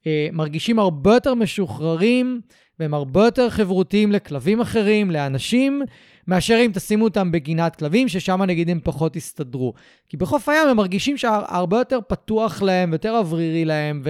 אה, 0.07 0.29
מרגישים 0.33 0.79
הרבה 0.79 1.14
יותר 1.14 1.35
משוחררים 1.35 2.40
והם 2.81 2.95
הרבה 2.95 3.25
יותר 3.25 3.51
חברותיים 3.51 4.12
לכלבים 4.12 4.61
אחרים, 4.61 5.11
לאנשים, 5.11 5.83
מאשר 6.29 6.59
אם 6.67 6.71
תשימו 6.75 7.05
אותם 7.05 7.33
בגינת 7.33 7.77
כלבים, 7.77 8.09
ששם 8.09 8.43
נגיד 8.43 8.71
הם 8.71 8.81
פחות 8.85 9.17
יסתדרו. 9.17 9.75
כי 10.09 10.17
בחוף 10.17 10.49
הים 10.49 10.69
הם 10.69 10.77
מרגישים 10.77 11.17
שהרבה 11.17 11.79
יותר 11.79 11.99
פתוח 12.09 12.62
להם, 12.62 12.93
יותר 12.93 13.17
אוורירי 13.17 13.64
להם, 13.64 14.03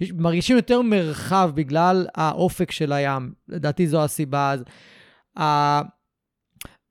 ומרגישים 0.00 0.56
יותר 0.56 0.82
מרחב 0.82 1.50
בגלל 1.54 2.06
האופק 2.14 2.70
של 2.70 2.92
הים. 2.92 3.32
לדעתי 3.48 3.86
זו 3.86 4.04
הסיבה. 4.04 4.52
אז 4.52 5.84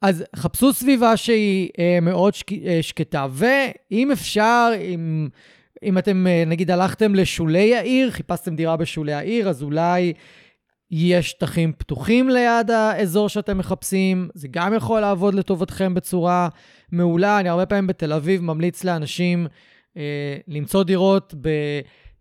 אז 0.04 0.24
חפשו 0.36 0.74
סביבה 0.74 1.17
שהיא 1.17 1.69
אה, 1.80 2.00
מאוד 2.02 2.34
שק, 2.34 2.52
אה, 2.52 2.80
שקטה, 2.82 3.28
ואם 3.32 4.12
אפשר, 4.12 4.72
אם, 4.82 5.28
אם 5.84 5.98
אתם 5.98 6.28
אה, 6.28 6.43
נגיד 6.48 6.72
הלכתם 6.72 7.15
לשולי 7.15 7.76
העיר, 7.76 8.12
חיפשתם 8.12 8.56
דירה 8.56 8.78
בשולי 8.78 9.13
העיר, 9.13 9.50
אז 9.50 9.63
אולי 9.63 10.13
יש 10.95 11.29
שטחים 11.29 11.73
פתוחים 11.77 12.29
ליד 12.29 12.71
האזור 12.71 13.29
שאתם 13.29 13.58
מחפשים, 13.58 14.29
זה 14.34 14.47
גם 14.51 14.73
יכול 14.73 15.01
לעבוד 15.01 15.34
לטובתכם 15.34 15.93
בצורה 15.93 16.49
מעולה. 16.91 17.39
אני 17.39 17.49
הרבה 17.49 17.65
פעמים 17.65 17.88
בתל 17.88 18.13
אביב 18.13 18.41
ממליץ 18.41 18.84
לאנשים 18.84 19.47
אה, 19.97 20.38
למצוא 20.47 20.84
דירות 20.84 21.34
ב... 21.41 21.49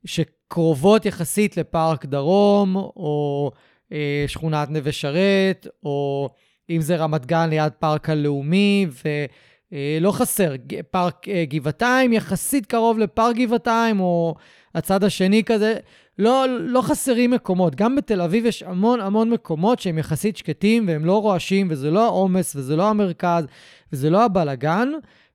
שקרובות 0.04 1.06
יחסית 1.06 1.56
לפארק 1.56 2.06
דרום, 2.06 2.76
או 2.76 3.50
אה, 3.92 4.24
שכונת 4.26 4.70
נווה 4.70 4.92
שרת, 4.92 5.66
או 5.84 6.28
אם 6.70 6.80
זה 6.80 6.96
רמת 6.96 7.26
גן 7.26 7.48
ליד 7.50 7.72
פארק 7.78 8.10
הלאומי, 8.10 8.86
ולא 9.04 10.08
אה, 10.08 10.12
חסר, 10.12 10.54
פארק 10.90 11.28
אה, 11.28 11.44
גבעתיים 11.48 12.12
יחסית 12.12 12.66
קרוב 12.66 12.98
לפארק 12.98 13.36
גבעתיים, 13.36 14.00
או 14.00 14.34
הצד 14.74 15.04
השני 15.04 15.44
כזה, 15.44 15.74
לא, 16.18 16.46
לא 16.60 16.82
חסרים 16.82 17.30
מקומות. 17.30 17.74
גם 17.74 17.96
בתל 17.96 18.20
אביב 18.20 18.46
יש 18.46 18.62
המון 18.62 19.00
המון 19.00 19.30
מקומות 19.30 19.78
שהם 19.78 19.98
יחסית 19.98 20.36
שקטים, 20.36 20.88
והם 20.88 21.04
לא 21.04 21.22
רועשים, 21.22 21.68
וזה 21.70 21.90
לא 21.90 22.04
העומס, 22.04 22.56
וזה 22.56 22.76
לא 22.76 22.88
המרכז, 22.88 23.44
וזה 23.92 24.10
לא 24.10 24.24
הבלגן, 24.24 24.88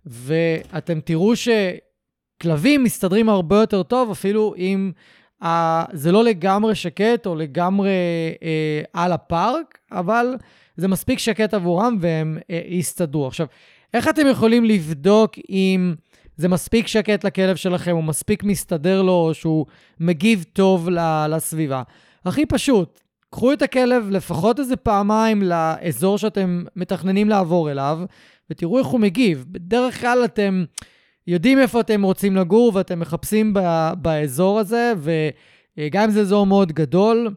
ואתם 0.06 1.00
תראו 1.00 1.34
שכלבים 1.36 2.84
מסתדרים 2.84 3.30
הרבה 3.30 3.56
יותר 3.56 3.84
טוב, 3.84 4.12
אפילו 4.12 4.54
אם... 4.58 4.92
Uh, 5.44 5.46
זה 5.94 6.12
לא 6.12 6.24
לגמרי 6.24 6.76
שקט 6.76 7.26
או 7.26 7.36
לגמרי 7.36 7.90
uh, 8.36 8.90
על 8.94 9.12
הפארק, 9.12 9.78
אבל 9.92 10.36
זה 10.78 10.88
מספיק 10.88 11.20
שקט 11.20 11.54
עבורם 11.54 11.98
והם 12.02 12.38
uh, 12.38 12.54
יסתדרו. 12.68 13.28
עכשיו, 13.28 13.48
איך 13.94 14.08
אתם 14.08 14.28
יכולים 14.28 14.66
לבדוק 14.66 15.32
אם 15.50 15.96
זה 16.38 16.48
מספיק 16.48 16.88
שקט 16.88 17.24
לכלב 17.24 17.56
שלכם, 17.56 17.96
הוא 17.96 18.04
מספיק 18.04 18.44
מסתדר 18.44 19.02
לו, 19.02 19.30
שהוא 19.34 19.66
מגיב 20.00 20.46
טוב 20.54 20.90
לסביבה? 21.30 21.84
הכי 22.26 22.46
פשוט, 22.46 23.00
קחו 23.30 23.54
את 23.54 23.62
הכלב 23.62 24.10
לפחות 24.10 24.60
איזה 24.60 24.76
פעמיים 24.76 25.44
לאזור 25.44 26.18
שאתם 26.18 26.64
מתכננים 26.76 27.30
לעבור 27.30 27.72
אליו, 27.72 28.00
ותראו 28.50 28.80
איך 28.80 28.88
הוא 28.88 29.00
מגיב. 29.00 29.46
בדרך 29.48 30.02
כלל 30.02 30.26
אתם... 30.26 30.66
יודעים 31.28 31.60
איפה 31.60 31.80
אתם 31.80 32.04
רוצים 32.04 32.36
לגור 32.36 32.72
ואתם 32.76 33.00
מחפשים 33.00 33.54
ב- 33.54 33.92
באזור 33.98 34.60
הזה, 34.60 34.94
וגם 35.78 36.04
אם 36.04 36.12
זה 36.12 36.22
אזור 36.22 36.46
מאוד 36.46 36.72
גדול, 36.72 37.30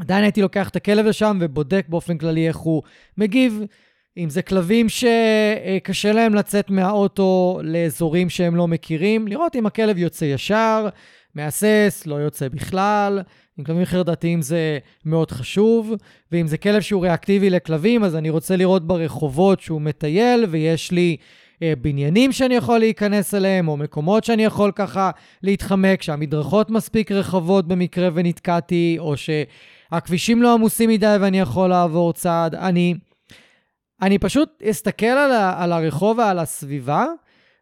עדיין 0.00 0.22
הייתי 0.22 0.42
לוקח 0.42 0.68
את 0.68 0.76
הכלב 0.76 1.06
לשם 1.06 1.38
ובודק 1.40 1.86
באופן 1.88 2.18
כללי 2.18 2.48
איך 2.48 2.56
הוא 2.56 2.82
מגיב. 3.16 3.62
אם 4.18 4.30
זה 4.30 4.42
כלבים 4.42 4.86
שקשה 4.88 6.12
להם 6.12 6.34
לצאת 6.34 6.70
מהאוטו 6.70 7.60
לאזורים 7.62 8.30
שהם 8.30 8.56
לא 8.56 8.68
מכירים, 8.68 9.28
לראות 9.28 9.56
אם 9.56 9.66
הכלב 9.66 9.98
יוצא 9.98 10.24
ישר, 10.24 10.88
מהסס, 11.34 12.02
לא 12.06 12.14
יוצא 12.14 12.48
בכלל. 12.48 13.22
עם 13.58 13.64
כלבים 13.64 13.84
חרדתיים 13.84 14.42
זה 14.42 14.78
מאוד 15.04 15.30
חשוב, 15.30 15.92
ואם 16.32 16.46
זה 16.46 16.58
כלב 16.58 16.80
שהוא 16.80 17.02
ריאקטיבי 17.02 17.50
לכלבים, 17.50 18.04
אז 18.04 18.16
אני 18.16 18.30
רוצה 18.30 18.56
לראות 18.56 18.86
ברחובות 18.86 19.60
שהוא 19.60 19.80
מטייל 19.80 20.44
ויש 20.50 20.90
לי 20.90 21.16
אה, 21.62 21.72
בניינים 21.80 22.32
שאני 22.32 22.54
יכול 22.54 22.78
להיכנס 22.78 23.34
אליהם, 23.34 23.68
או 23.68 23.76
מקומות 23.76 24.24
שאני 24.24 24.44
יכול 24.44 24.72
ככה 24.74 25.10
להתחמק, 25.42 26.02
שהמדרכות 26.02 26.70
מספיק 26.70 27.12
רחבות 27.12 27.68
במקרה 27.68 28.08
ונתקעתי, 28.14 28.96
או 28.98 29.14
שהכבישים 29.16 30.42
לא 30.42 30.54
עמוסים 30.54 30.90
מדי 30.90 31.16
ואני 31.20 31.40
יכול 31.40 31.68
לעבור 31.70 32.12
צעד. 32.12 32.54
אני, 32.54 32.94
אני 34.02 34.18
פשוט 34.18 34.62
אסתכל 34.70 35.06
על, 35.06 35.32
ה, 35.32 35.62
על 35.62 35.72
הרחוב 35.72 36.18
ועל 36.18 36.38
הסביבה, 36.38 37.06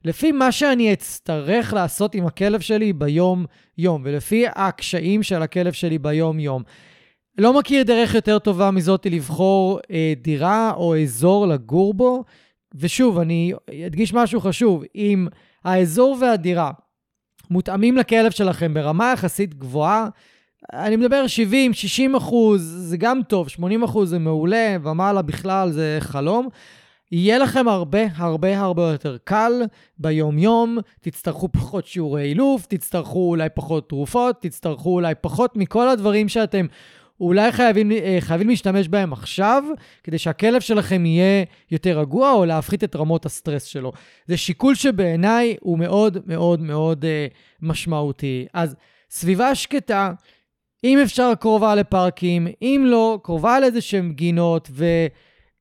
לפי 0.05 0.33
מה 0.33 0.53
שאני 0.53 0.93
אצטרך 0.93 1.73
לעשות 1.73 2.15
עם 2.15 2.27
הכלב 2.27 2.61
שלי 2.61 2.93
ביום-יום, 2.93 4.03
ולפי 4.05 4.45
הקשיים 4.55 5.23
של 5.23 5.43
הכלב 5.43 5.73
שלי 5.73 5.99
ביום-יום. 5.99 6.63
לא 7.39 7.59
מכיר 7.59 7.83
דרך 7.83 8.15
יותר 8.15 8.39
טובה 8.39 8.71
מזאת 8.71 9.07
לבחור 9.07 9.81
אה, 9.91 10.13
דירה 10.17 10.73
או 10.77 11.03
אזור 11.03 11.47
לגור 11.47 11.95
בו, 11.95 12.25
ושוב, 12.75 13.19
אני 13.19 13.53
אדגיש 13.87 14.15
משהו 14.15 14.41
חשוב, 14.41 14.85
אם 14.95 15.29
האזור 15.65 16.17
והדירה 16.21 16.71
מותאמים 17.51 17.97
לכלב 17.97 18.31
שלכם 18.31 18.75
ברמה 18.75 19.13
יחסית 19.13 19.55
גבוהה, 19.55 20.09
אני 20.73 20.97
מדבר 20.97 21.27
70, 21.27 21.73
60 21.73 22.15
אחוז, 22.15 22.77
זה 22.79 22.97
גם 22.97 23.21
טוב, 23.29 23.49
80 23.49 23.83
אחוז 23.83 24.11
זה 24.11 24.19
מעולה, 24.19 24.77
ומעלה 24.83 25.23
בכלל 25.23 25.71
זה 25.71 25.97
חלום. 26.01 26.49
יהיה 27.13 27.39
לכם 27.39 27.69
הרבה 27.69 28.01
הרבה 28.17 28.61
הרבה 28.61 28.93
יותר 28.93 29.17
קל 29.25 29.53
ביום-יום, 29.99 30.79
תצטרכו 31.01 31.49
פחות 31.53 31.87
שיעורי 31.87 32.23
אילוף, 32.23 32.67
תצטרכו 32.67 33.29
אולי 33.29 33.49
פחות 33.55 33.89
תרופות, 33.89 34.43
תצטרכו 34.43 34.95
אולי 34.95 35.15
פחות 35.21 35.57
מכל 35.57 35.89
הדברים 35.89 36.29
שאתם 36.29 36.67
אולי 37.21 37.53
חייבים, 37.53 37.93
אה, 37.93 38.17
חייבים 38.21 38.49
להשתמש 38.49 38.89
בהם 38.89 39.13
עכשיו, 39.13 39.65
כדי 40.05 40.19
שהכלב 40.19 40.61
שלכם 40.61 41.07
יהיה 41.07 41.45
יותר 41.71 41.99
רגוע, 41.99 42.33
או 42.33 42.45
להפחית 42.45 42.85
את 42.85 42.97
רמות 42.97 43.27
הסטרס 43.27 43.65
שלו. 43.65 43.93
זה 44.27 44.37
שיקול 44.37 44.75
שבעיניי 44.75 45.57
הוא 45.61 45.79
מאוד 45.79 46.19
מאוד 46.27 46.61
מאוד 46.61 47.05
uh, 47.05 47.35
משמעותי. 47.63 48.47
אז 48.53 48.77
סביבה 49.11 49.55
שקטה, 49.55 50.13
אם 50.85 50.99
אפשר 50.99 51.33
קרובה 51.41 51.75
לפארקים, 51.75 52.47
אם 52.63 52.83
לא, 52.87 53.19
קרובה 53.23 53.61
לאיזה 53.61 53.81
שהם 53.81 54.13
גינות 54.13 54.71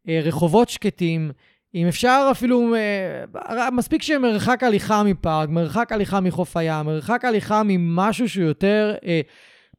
ורחובות 0.07 0.69
שקטים. 0.69 1.31
אם 1.75 1.87
אפשר 1.87 2.27
אפילו, 2.31 2.75
אה, 2.75 3.69
מספיק 3.71 4.01
שמרחק 4.01 4.63
הליכה 4.63 5.03
מפארק, 5.03 5.49
מרחק 5.49 5.91
הליכה 5.91 6.19
מחוף 6.19 6.57
הים, 6.57 6.85
מרחק 6.85 7.25
הליכה 7.25 7.61
ממשהו 7.65 8.29
שהוא 8.29 8.45
יותר 8.45 8.95
אה, 9.05 9.21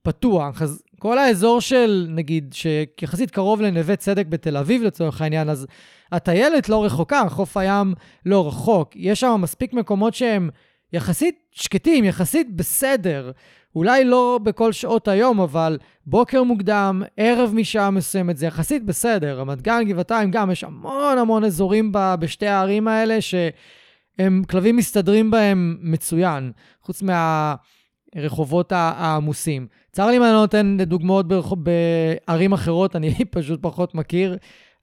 פתוח. 0.03 0.62
אז 0.62 0.83
כל 0.99 1.18
האזור 1.18 1.61
של, 1.61 2.07
נגיד, 2.11 2.55
שיחסית 2.55 3.31
קרוב 3.31 3.61
לנווה 3.61 3.96
צדק 3.96 4.27
בתל 4.27 4.57
אביב 4.57 4.83
לצורך 4.83 5.22
העניין, 5.22 5.49
אז 5.49 5.66
הטיילת 6.12 6.68
לא 6.68 6.85
רחוקה, 6.85 7.22
חוף 7.29 7.57
הים 7.57 7.94
לא 8.27 8.49
רחוק. 8.49 8.90
יש 8.96 9.20
שם 9.20 9.40
מספיק 9.40 9.72
מקומות 9.72 10.14
שהם 10.14 10.51
יחסית 10.92 11.38
שקטים, 11.53 12.05
יחסית 12.05 12.57
בסדר. 12.57 13.31
אולי 13.76 14.04
לא 14.04 14.40
בכל 14.42 14.72
שעות 14.72 15.08
היום, 15.08 15.40
אבל 15.40 15.78
בוקר 16.06 16.42
מוקדם, 16.42 17.02
ערב 17.16 17.52
משעה 17.54 17.90
מסוימת, 17.90 18.36
זה 18.36 18.46
יחסית 18.46 18.84
בסדר. 18.84 19.38
רמת 19.38 19.62
גן, 19.62 19.82
גבעתיים, 19.88 20.30
גם 20.30 20.50
יש 20.50 20.64
המון 20.64 21.18
המון 21.18 21.44
אזורים 21.44 21.92
ב, 21.92 22.14
בשתי 22.20 22.46
הערים 22.46 22.88
האלה, 22.88 23.18
שהם, 23.20 24.42
כלבים 24.50 24.76
מסתדרים 24.76 25.30
בהם 25.30 25.76
מצוין, 25.80 26.52
חוץ 26.82 27.02
מהרחובות 27.02 28.72
העמוסים. 28.72 29.66
צר 29.92 30.06
לי 30.06 30.16
אם 30.16 30.22
אני 30.22 30.32
לא 30.32 30.40
נותן 30.40 30.76
דוגמאות 30.80 31.28
ברחוב, 31.28 31.58
בערים 31.64 32.52
אחרות, 32.52 32.96
אני 32.96 33.14
פשוט 33.30 33.62
פחות 33.62 33.94
מכיר. 33.94 34.36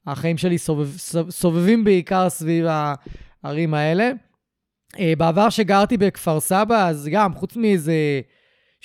החיים 0.08 0.38
שלי 0.38 0.58
סובב, 0.58 0.98
סובבים 1.30 1.84
בעיקר 1.84 2.30
סביב 2.30 2.66
הערים 3.44 3.74
האלה. 3.74 4.12
אה, 5.00 5.14
בעבר 5.18 5.50
שגרתי 5.50 5.98
בכפר 5.98 6.40
סבא, 6.40 6.88
אז 6.88 7.10
גם, 7.12 7.34
חוץ 7.34 7.56
מאיזה 7.56 7.94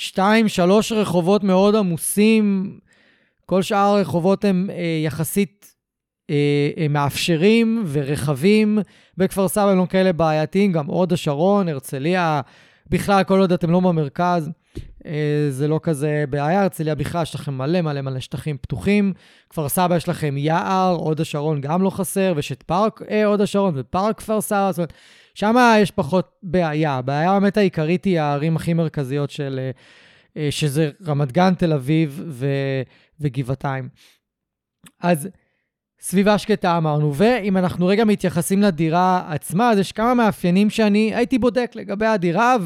שתיים, 0.01 0.49
שלוש 0.49 0.93
רחובות 0.93 1.45
מאוד 1.45 1.77
עמוסים, 1.77 2.79
כל 3.47 3.63
שאר 3.63 3.79
הרחובות 3.79 4.45
הם 4.45 4.71
אה, 4.73 5.01
יחסית 5.05 5.75
אה, 6.31 6.71
הם 6.77 6.93
מאפשרים 6.93 7.85
ורחבים. 7.87 8.79
בכפר 9.17 9.49
סבא 9.49 9.71
הם 9.71 9.79
לא 9.79 9.87
כאלה 9.87 10.13
בעייתיים, 10.13 10.73
גם 10.73 10.87
הוד 10.87 11.13
השרון, 11.13 11.69
הרצליה, 11.69 12.41
בכלל, 12.91 13.25
כל 13.25 13.41
עוד 13.41 13.53
אתם 13.53 13.71
לא 13.71 13.81
במרכז, 13.81 14.47
אה, 14.47 14.53
זה 15.51 15.69
לא 15.69 15.81
כזה 15.83 16.25
בעיה. 16.31 16.63
הרצליה 16.63 16.95
בכלל, 16.95 17.23
יש 17.23 17.35
לכם 17.35 17.55
מלא 17.55 17.81
מלא 17.81 18.01
מלא 18.01 18.21
שטחים 18.21 18.57
פתוחים. 18.59 19.13
כפר 19.51 19.69
סבא 19.69 19.97
יש 19.97 20.09
לכם 20.09 20.37
יער, 20.37 20.97
הוד 21.01 21.21
השרון 21.21 21.61
גם 21.61 21.83
לא 21.83 21.91
חסר, 21.91 22.33
ויש 22.37 22.53
את 22.53 22.63
פארק 22.63 23.03
אה, 23.11 23.25
הוד 23.25 23.41
השרון 23.41 23.75
ופארק 23.77 24.19
כפר 24.19 24.41
סבא, 24.41 24.71
זאת 24.73 24.79
אומרת, 24.79 24.93
שם 25.35 25.57
יש 25.83 25.91
פחות 25.91 26.29
בעיה. 26.43 26.93
הבעיה 26.93 27.41
באמת 27.41 27.57
העיקרית 27.57 28.05
היא 28.05 28.21
הערים 28.21 28.57
הכי 28.57 28.75
מרכזיות 28.75 29.31
של... 29.31 29.59
אה, 29.59 29.71
אה, 30.37 30.51
שזה 30.51 30.91
רמת 31.07 31.33
גן, 31.33 31.55
תל 31.55 31.73
אביב 31.73 32.23
ו... 32.27 32.47
וגבעתיים. 33.21 33.89
אז 35.01 35.29
סביבה 36.01 36.39
שקטה 36.39 36.77
אמרנו, 36.77 37.15
ואם 37.15 37.57
אנחנו 37.57 37.87
רגע 37.87 38.05
מתייחסים 38.05 38.63
לדירה 38.63 39.23
עצמה, 39.29 39.71
אז 39.71 39.79
יש 39.79 39.93
כמה 39.93 40.15
מאפיינים 40.15 40.71
שאני 40.71 41.15
הייתי 41.15 41.39
בודק 41.39 41.73
לגבי 41.75 42.07
הדירה 42.07 42.57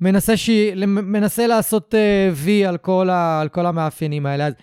ומנסה 0.00 0.36
ש... 0.36 0.50
מנסה 0.86 1.46
לעשות 1.46 1.94
uh, 1.94 2.34
וי 2.34 2.66
על 2.66 2.78
כל, 2.78 3.10
ה... 3.10 3.40
על 3.40 3.48
כל 3.48 3.66
המאפיינים 3.66 4.26
האלה. 4.26 4.46
אז 4.46 4.54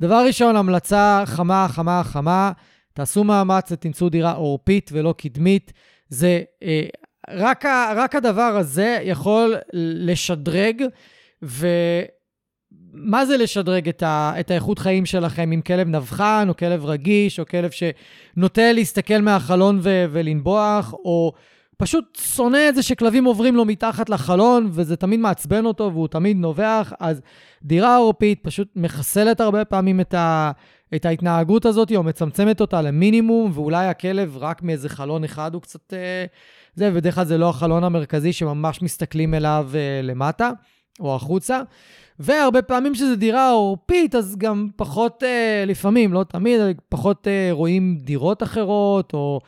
דבר 0.00 0.24
ראשון, 0.26 0.56
המלצה 0.56 1.22
חמה, 1.26 1.66
חמה, 1.68 2.02
חמה, 2.04 2.52
תעשו 2.92 3.24
מאמץ 3.24 3.72
ותמצאו 3.72 4.08
דירה 4.08 4.32
עורפית 4.32 4.90
ולא 4.92 5.14
קדמית. 5.18 5.72
זה, 6.08 6.42
אה, 6.62 6.82
רק, 7.30 7.66
ה, 7.66 7.92
רק 7.96 8.14
הדבר 8.14 8.42
הזה 8.42 8.98
יכול 9.02 9.56
לשדרג, 9.72 10.82
ומה 12.94 13.26
זה 13.26 13.36
לשדרג 13.36 13.88
את, 13.88 14.02
ה, 14.02 14.32
את 14.40 14.50
האיכות 14.50 14.78
חיים 14.78 15.06
שלכם 15.06 15.50
עם 15.52 15.60
כלב 15.60 15.88
נבחן, 15.88 16.46
או 16.48 16.56
כלב 16.56 16.84
רגיש, 16.84 17.40
או 17.40 17.46
כלב 17.46 17.70
שנוטה 17.70 18.72
להסתכל 18.72 19.18
מהחלון 19.18 19.78
ו, 19.82 20.04
ולנבוח, 20.10 20.92
או 20.92 21.32
פשוט 21.76 22.18
שונא 22.20 22.68
את 22.68 22.74
זה 22.74 22.82
שכלבים 22.82 23.24
עוברים 23.24 23.56
לו 23.56 23.64
מתחת 23.64 24.08
לחלון, 24.08 24.68
וזה 24.72 24.96
תמיד 24.96 25.20
מעצבן 25.20 25.64
אותו 25.64 25.90
והוא 25.92 26.08
תמיד 26.08 26.36
נובח, 26.36 26.92
אז 27.00 27.20
דירה 27.62 27.96
עורפית 27.96 28.38
פשוט 28.42 28.68
מחסלת 28.76 29.40
הרבה 29.40 29.64
פעמים 29.64 30.00
את, 30.00 30.14
ה, 30.14 30.50
את 30.94 31.04
ההתנהגות 31.04 31.66
הזאת, 31.66 31.92
או 31.96 32.02
מצמצמת 32.02 32.60
אותה 32.60 32.82
למינימום, 32.82 33.50
ואולי 33.54 33.86
הכלב 33.86 34.36
רק 34.36 34.62
מאיזה 34.62 34.88
חלון 34.88 35.24
אחד 35.24 35.54
הוא 35.54 35.62
קצת... 35.62 35.92
אה, 35.92 36.24
זה, 36.74 36.90
ובדרך 36.92 37.14
כלל 37.14 37.24
זה 37.24 37.38
לא 37.38 37.48
החלון 37.48 37.84
המרכזי 37.84 38.32
שממש 38.32 38.82
מסתכלים 38.82 39.34
אליו 39.34 39.70
אה, 39.74 40.00
למטה, 40.02 40.50
או 41.00 41.14
החוצה. 41.14 41.62
והרבה 42.22 42.62
פעמים 42.62 42.94
שזה 42.94 43.16
דירה 43.16 43.50
עורפית, 43.50 44.14
אז 44.14 44.36
גם 44.38 44.68
פחות, 44.76 45.22
אה, 45.22 45.64
לפעמים, 45.66 46.12
לא 46.12 46.24
תמיד, 46.24 46.60
פחות 46.88 47.28
אה, 47.28 47.48
רואים 47.50 47.96
דירות 48.00 48.42
אחרות, 48.42 49.14
או 49.14 49.40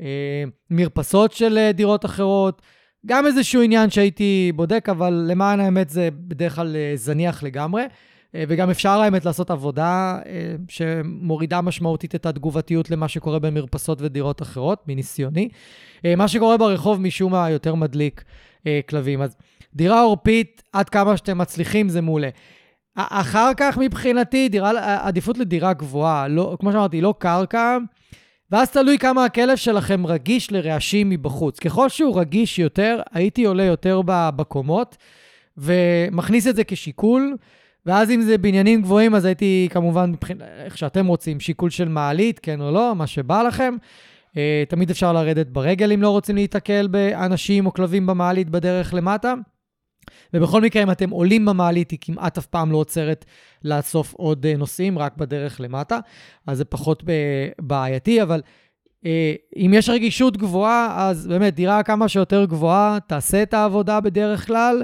אה, 0.00 0.44
מרפסות 0.70 1.32
של 1.32 1.58
אה, 1.58 1.72
דירות 1.72 2.04
אחרות. 2.04 2.62
גם 3.06 3.26
איזשהו 3.26 3.62
עניין 3.62 3.90
שהייתי 3.90 4.52
בודק, 4.54 4.88
אבל 4.88 5.24
למען 5.28 5.60
האמת 5.60 5.90
זה 5.90 6.08
בדרך 6.12 6.54
כלל 6.54 6.76
אה, 6.76 6.92
זניח 6.94 7.42
לגמרי. 7.42 7.82
אה, 8.34 8.44
וגם 8.48 8.70
אפשר 8.70 9.00
האמת 9.00 9.24
לעשות 9.24 9.50
עבודה 9.50 10.18
אה, 10.26 10.54
שמורידה 10.68 11.60
משמעותית 11.60 12.14
את 12.14 12.26
התגובתיות 12.26 12.90
למה 12.90 13.08
שקורה 13.08 13.38
במרפסות 13.38 13.98
ודירות 14.02 14.42
אחרות, 14.42 14.82
מניסיוני. 14.88 15.48
אה, 16.04 16.16
מה 16.16 16.28
שקורה 16.28 16.56
ברחוב 16.56 17.00
משום 17.00 17.32
מה 17.32 17.50
יותר 17.50 17.74
מדליק 17.74 18.24
כלבים. 18.88 19.22
אז 19.22 19.36
דירה 19.74 20.00
עורפית, 20.00 20.62
עד 20.72 20.88
כמה 20.88 21.16
שאתם 21.16 21.38
מצליחים, 21.38 21.88
זה 21.88 22.00
מעולה. 22.00 22.28
אחר 22.96 23.50
כך 23.56 23.78
מבחינתי, 23.78 24.48
דירה, 24.48 24.70
עדיפות 25.06 25.38
לדירה 25.38 25.72
גבוהה, 25.72 26.28
לא, 26.28 26.56
כמו 26.60 26.72
שאמרתי, 26.72 27.00
לא 27.00 27.14
קרקע, 27.18 27.78
ואז 28.50 28.70
תלוי 28.70 28.98
כמה 28.98 29.24
הכלב 29.24 29.56
שלכם 29.56 30.06
רגיש 30.06 30.52
לרעשים 30.52 31.10
מבחוץ. 31.10 31.58
ככל 31.58 31.88
שהוא 31.88 32.20
רגיש 32.20 32.58
יותר, 32.58 33.00
הייתי 33.12 33.44
עולה 33.44 33.64
יותר 33.64 34.00
בקומות, 34.06 34.96
ומכניס 35.56 36.46
את 36.46 36.56
זה 36.56 36.64
כשיקול. 36.64 37.36
ואז 37.86 38.10
אם 38.10 38.20
זה 38.20 38.38
בניינים 38.38 38.82
גבוהים, 38.82 39.14
אז 39.14 39.24
הייתי 39.24 39.68
כמובן, 39.70 40.10
מבחינת, 40.10 40.42
איך 40.64 40.78
שאתם 40.78 41.06
רוצים, 41.06 41.40
שיקול 41.40 41.70
של 41.70 41.88
מעלית, 41.88 42.38
כן 42.38 42.60
או 42.60 42.70
לא, 42.70 42.94
מה 42.94 43.06
שבא 43.06 43.42
לכם. 43.42 43.76
Uh, 44.30 44.32
תמיד 44.68 44.90
אפשר 44.90 45.12
לרדת 45.12 45.46
ברגל 45.46 45.92
אם 45.92 46.02
לא 46.02 46.10
רוצים 46.10 46.36
להיתקל 46.36 46.86
באנשים 46.86 47.66
או 47.66 47.72
כלבים 47.72 48.06
במעלית 48.06 48.50
בדרך 48.50 48.94
למטה. 48.94 49.34
ובכל 50.34 50.60
מקרה, 50.60 50.82
אם 50.82 50.90
אתם 50.90 51.10
עולים 51.10 51.44
במעלית, 51.44 51.90
היא 51.90 51.98
כמעט 52.00 52.38
אף 52.38 52.46
פעם 52.46 52.72
לא 52.72 52.76
עוצרת 52.76 53.24
לאסוף 53.64 54.14
עוד 54.14 54.46
uh, 54.46 54.58
נוסעים, 54.58 54.98
רק 54.98 55.16
בדרך 55.16 55.60
למטה. 55.60 55.98
אז 56.46 56.58
זה 56.58 56.64
פחות 56.64 57.02
בעייתי, 57.60 58.22
אבל 58.22 58.42
uh, 58.98 59.06
אם 59.56 59.70
יש 59.74 59.88
רגישות 59.88 60.36
גבוהה, 60.36 61.08
אז 61.08 61.26
באמת, 61.26 61.54
דירה 61.54 61.82
כמה 61.82 62.08
שיותר 62.08 62.44
גבוהה, 62.44 62.98
תעשה 63.06 63.42
את 63.42 63.54
העבודה 63.54 64.00
בדרך 64.00 64.46
כלל. 64.46 64.82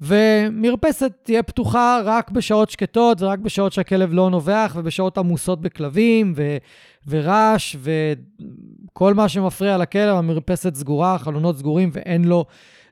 ומרפסת 0.00 1.12
תהיה 1.22 1.42
פתוחה 1.42 2.00
רק 2.04 2.30
בשעות 2.30 2.70
שקטות 2.70 3.22
ורק 3.22 3.38
בשעות 3.38 3.72
שהכלב 3.72 4.12
לא 4.12 4.30
נובח 4.30 4.76
ובשעות 4.76 5.18
עמוסות 5.18 5.60
בכלבים 5.60 6.32
ו- 6.36 6.56
ורעש 7.08 7.76
וכל 7.80 9.14
מה 9.14 9.28
שמפריע 9.28 9.78
לכלב, 9.78 10.16
המרפסת 10.16 10.74
סגורה, 10.74 11.18
חלונות 11.18 11.58
סגורים 11.58 11.90
ואין 11.92 12.24
לו 12.24 12.44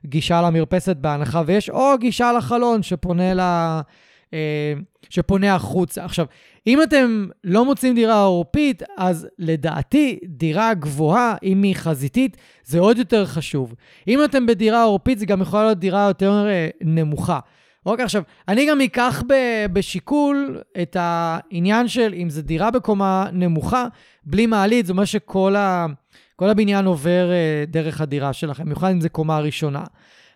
גישה 0.05 0.41
למרפסת 0.41 0.95
בהנחה 0.95 1.41
ויש 1.45 1.69
או 1.69 1.97
גישה 1.99 2.31
לחלון 2.31 2.83
שפונה 2.83 3.33
ל... 3.33 3.39
אה, 4.33 4.73
שפונה 5.09 5.55
החוצה. 5.55 6.05
עכשיו, 6.05 6.25
אם 6.67 6.83
אתם 6.83 7.27
לא 7.43 7.65
מוצאים 7.65 7.95
דירה 7.95 8.21
עורפית, 8.21 8.83
אז 8.97 9.27
לדעתי 9.39 10.19
דירה 10.25 10.73
גבוהה, 10.73 11.35
אם 11.43 11.63
היא 11.63 11.75
חזיתית, 11.75 12.37
זה 12.63 12.79
עוד 12.79 12.97
יותר 12.97 13.25
חשוב. 13.25 13.73
אם 14.07 14.23
אתם 14.23 14.45
בדירה 14.45 14.83
עורפית, 14.83 15.19
זה 15.19 15.25
גם 15.25 15.41
יכול 15.41 15.59
להיות 15.59 15.79
דירה 15.79 16.07
יותר 16.07 16.45
אה, 16.47 16.67
נמוכה. 16.81 17.39
אוקיי, 17.85 18.05
עכשיו, 18.05 18.23
אני 18.47 18.69
גם 18.69 18.81
אקח 18.81 19.23
ב- 19.27 19.65
בשיקול 19.73 20.61
את 20.81 20.97
העניין 20.99 21.87
של 21.87 22.13
אם 22.13 22.29
זו 22.29 22.41
דירה 22.41 22.71
בקומה 22.71 23.25
נמוכה, 23.33 23.87
בלי 24.23 24.45
מעלית, 24.45 24.85
זה 24.85 24.91
אומר 24.91 25.05
שכל 25.05 25.55
ה- 25.55 25.85
הבניין 26.41 26.85
עובר 26.85 27.31
אה, 27.31 27.63
דרך 27.67 28.01
הדירה 28.01 28.33
שלכם, 28.33 28.63
במיוחד 28.65 28.91
אם 28.91 29.01
זו 29.01 29.09
קומה 29.09 29.39
ראשונה. 29.39 29.83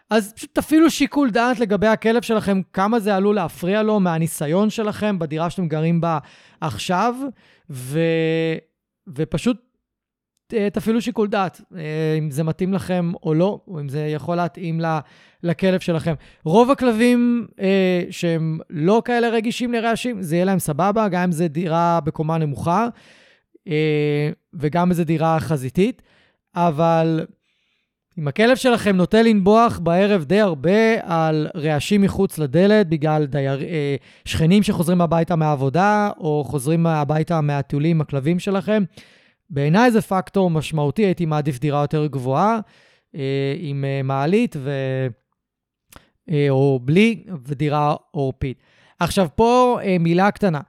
אז 0.10 0.34
פשוט 0.34 0.50
תפעילו 0.54 0.90
שיקול 0.90 1.30
דעת 1.30 1.60
לגבי 1.60 1.88
הכלב 1.88 2.22
שלכם, 2.22 2.62
כמה 2.74 3.00
זה 3.00 3.16
עלול 3.16 3.36
להפריע 3.36 3.84
לו 3.84 4.00
מהניסיון 4.00 4.70
שלכם 4.70 5.20
בדירה 5.20 5.50
שאתם 5.50 5.68
גרים 5.68 6.02
בה 6.02 6.18
עכשיו, 6.62 7.16
ו... 7.70 8.00
ופשוט 9.16 9.58
אה, 10.54 10.70
תפעילו 10.70 11.02
שיקול 11.02 11.28
דעת, 11.28 11.62
אה, 11.76 12.16
אם 12.18 12.32
זה 12.32 12.44
מתאים 12.44 12.74
לכם 12.74 13.12
או 13.24 13.34
לא, 13.34 13.60
או 13.68 13.80
אם 13.80 13.90
זה 13.90 14.00
יכול 14.00 14.36
להתאים 14.36 14.82
לכלב 15.44 15.80
שלכם. 15.80 16.14
רוב 16.44 16.72
הכלבים 16.72 17.48
אה, 17.60 18.04
שהם 18.10 18.60
לא 18.70 19.02
כאלה 19.06 19.30
רגישים 19.30 19.74
לרעשים, 19.74 20.22
זה 20.22 20.36
יהיה 20.36 20.46
להם 20.46 20.60
סבבה, 20.60 21.08
גם 21.08 21.24
אם 21.24 21.32
זה 21.32 21.48
דירה 21.48 22.00
בקומה 22.04 22.38
נמוכה, 22.38 22.88
וגם 24.54 24.88
אם 24.88 24.94
זה 24.94 25.04
דירה 25.04 25.40
חזיתית, 25.40 26.02
אבל... 26.56 27.26
אם 28.20 28.28
הכלב 28.28 28.56
שלכם 28.56 28.96
נוטה 28.96 29.22
לנבוח 29.22 29.80
בערב 29.80 30.24
די 30.24 30.40
הרבה 30.40 30.94
על 31.02 31.48
רעשים 31.56 32.02
מחוץ 32.02 32.38
לדלת 32.38 32.90
בגלל 32.90 33.26
דייר, 33.26 33.64
אה, 33.64 33.96
שכנים 34.26 34.64
שחוזרים 34.64 35.02
הביתה 35.02 35.36
מהעבודה, 35.36 36.10
או 36.18 36.44
חוזרים 36.48 36.88
הביתה 36.88 37.42
מהטיולים 37.42 38.02
הכלבים 38.02 38.40
שלכם, 38.40 38.84
בעיניי 39.50 39.92
זה 39.92 40.02
פקטור 40.02 40.50
משמעותי, 40.50 41.06
הייתי 41.06 41.26
מעדיף 41.26 41.60
דירה 41.60 41.82
יותר 41.82 42.06
גבוהה, 42.06 42.60
אה, 43.16 43.56
עם 43.60 43.86
אה, 43.86 44.02
מעלית 44.04 44.56
ו... 44.60 44.72
אה, 46.32 46.48
או 46.50 46.80
בלי, 46.84 47.24
ודירה 47.48 47.96
עורפית. 48.12 48.58
עכשיו, 49.00 49.28
פה 49.36 49.80
אה, 49.84 49.98
מילה 50.00 50.32
קטנה. 50.32 50.62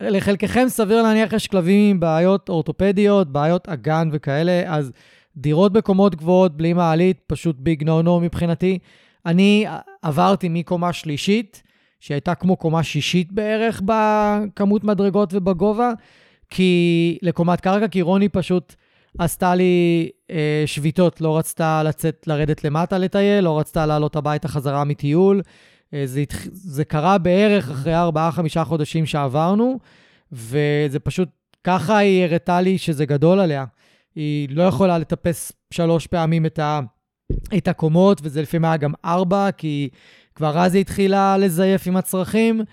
לחלקכם 0.00 0.68
סביר 0.68 1.02
להניח 1.02 1.32
יש 1.32 1.46
כלבים 1.46 1.90
עם 1.90 2.00
בעיות 2.00 2.48
אורתופדיות, 2.48 3.32
בעיות 3.32 3.68
אגן 3.68 4.08
וכאלה, 4.12 4.62
אז 4.66 4.92
דירות 5.36 5.72
בקומות 5.72 6.14
גבוהות 6.14 6.56
בלי 6.56 6.72
מעלית, 6.72 7.20
פשוט 7.26 7.56
ביג 7.58 7.84
נו 7.84 8.02
נו 8.02 8.20
מבחינתי. 8.20 8.78
אני 9.26 9.66
עברתי 10.02 10.48
מקומה 10.48 10.92
שלישית, 10.92 11.62
שהייתה 12.00 12.34
כמו 12.34 12.56
קומה 12.56 12.82
שישית 12.82 13.32
בערך 13.32 13.82
בכמות 13.84 14.84
מדרגות 14.84 15.34
ובגובה, 15.34 15.92
כי 16.50 17.18
לקומת 17.22 17.60
קרקע, 17.60 17.88
כי 17.88 18.02
רוני 18.02 18.28
פשוט 18.28 18.74
עשתה 19.18 19.54
לי 19.54 20.08
אה, 20.30 20.62
שביתות, 20.66 21.20
לא 21.20 21.38
רצתה 21.38 21.82
לצאת, 21.82 22.24
לרדת 22.26 22.64
למטה 22.64 22.98
לטייל, 22.98 23.44
לא 23.44 23.58
רצתה 23.58 23.86
לעלות 23.86 24.16
הביתה 24.16 24.48
חזרה 24.48 24.84
מטיול. 24.84 25.42
אה, 25.94 26.02
זה, 26.06 26.24
זה 26.52 26.84
קרה 26.84 27.18
בערך 27.18 27.70
אחרי 27.70 27.94
4-5 28.60 28.64
חודשים 28.64 29.06
שעברנו, 29.06 29.78
וזה 30.32 30.98
פשוט, 31.02 31.28
ככה 31.64 31.96
היא 31.96 32.24
הראתה 32.24 32.60
לי 32.60 32.78
שזה 32.78 33.06
גדול 33.06 33.40
עליה. 33.40 33.64
היא 34.14 34.48
לא 34.50 34.62
יכולה 34.62 34.98
לטפס 34.98 35.52
שלוש 35.70 36.06
פעמים 36.06 36.46
את, 36.46 36.58
ה, 36.58 36.80
את 37.56 37.68
הקומות, 37.68 38.20
וזה 38.22 38.42
לפעמים 38.42 38.64
היה 38.64 38.76
גם 38.76 38.92
ארבע, 39.04 39.50
כי 39.50 39.88
כבר 40.34 40.58
אז 40.58 40.74
היא 40.74 40.80
התחילה 40.80 41.38
לזייף 41.38 41.86
עם 41.86 41.96
הצרכים. 41.96 42.64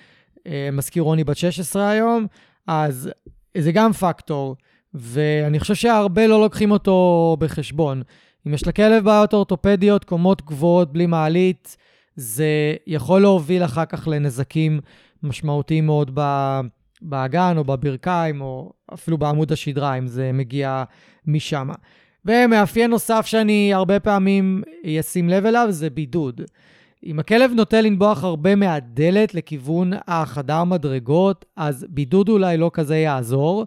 אה, 0.48 0.70
מזכיר 0.72 1.04
רוני 1.04 1.24
בת 1.24 1.38
16 1.38 1.90
היום, 1.90 2.28
אז 2.68 3.10
זה 3.58 3.72
גם 3.72 3.94
פקטור, 3.94 4.56
ואני 4.94 5.60
חושב 5.60 5.76
שהרבה 5.76 6.28
לא 6.28 6.42
לוקחים 6.42 6.72
אותו 6.72 7.38
בחשבון. 7.40 8.02
אם 8.48 8.54
יש 8.54 8.68
לכלב 8.68 9.04
בעיות 9.04 9.34
אורתופדיות, 9.34 10.04
קומות 10.04 10.42
גבוהות 10.46 10.94
בלי 10.94 11.06
מעלית, 11.06 11.78
זה 12.16 12.76
יכול 12.88 13.22
להוביל 13.22 13.64
אחר 13.64 13.86
כך 13.86 14.08
לנזקים 14.08 14.80
משמעותיים 15.24 15.86
מאוד 15.86 16.20
באגן 17.02 17.54
או 17.58 17.64
בברכיים, 17.64 18.42
או 18.42 18.74
אפילו 18.94 19.18
בעמוד 19.18 19.52
השדרה, 19.52 19.98
אם 19.98 20.08
זה 20.08 20.32
מגיע 20.34 20.84
משם. 21.28 21.70
ומאפיין 22.26 22.92
נוסף 22.92 23.26
שאני 23.26 23.74
הרבה 23.74 24.00
פעמים 24.00 24.64
אשים 25.00 25.30
לב 25.30 25.46
אליו 25.46 25.68
זה 25.70 25.90
בידוד. 25.90 26.42
אם 27.06 27.20
הכלב 27.20 27.52
נוטה 27.56 27.82
לנבוח 27.82 28.24
הרבה 28.24 28.56
מהדלת 28.56 29.36
לכיוון 29.36 29.92
החדר 30.08 30.64
מדרגות, 30.64 31.46
אז 31.56 31.86
בידוד 31.90 32.30
אולי 32.30 32.58
לא 32.58 32.72
כזה 32.74 32.98
יעזור. 32.98 33.66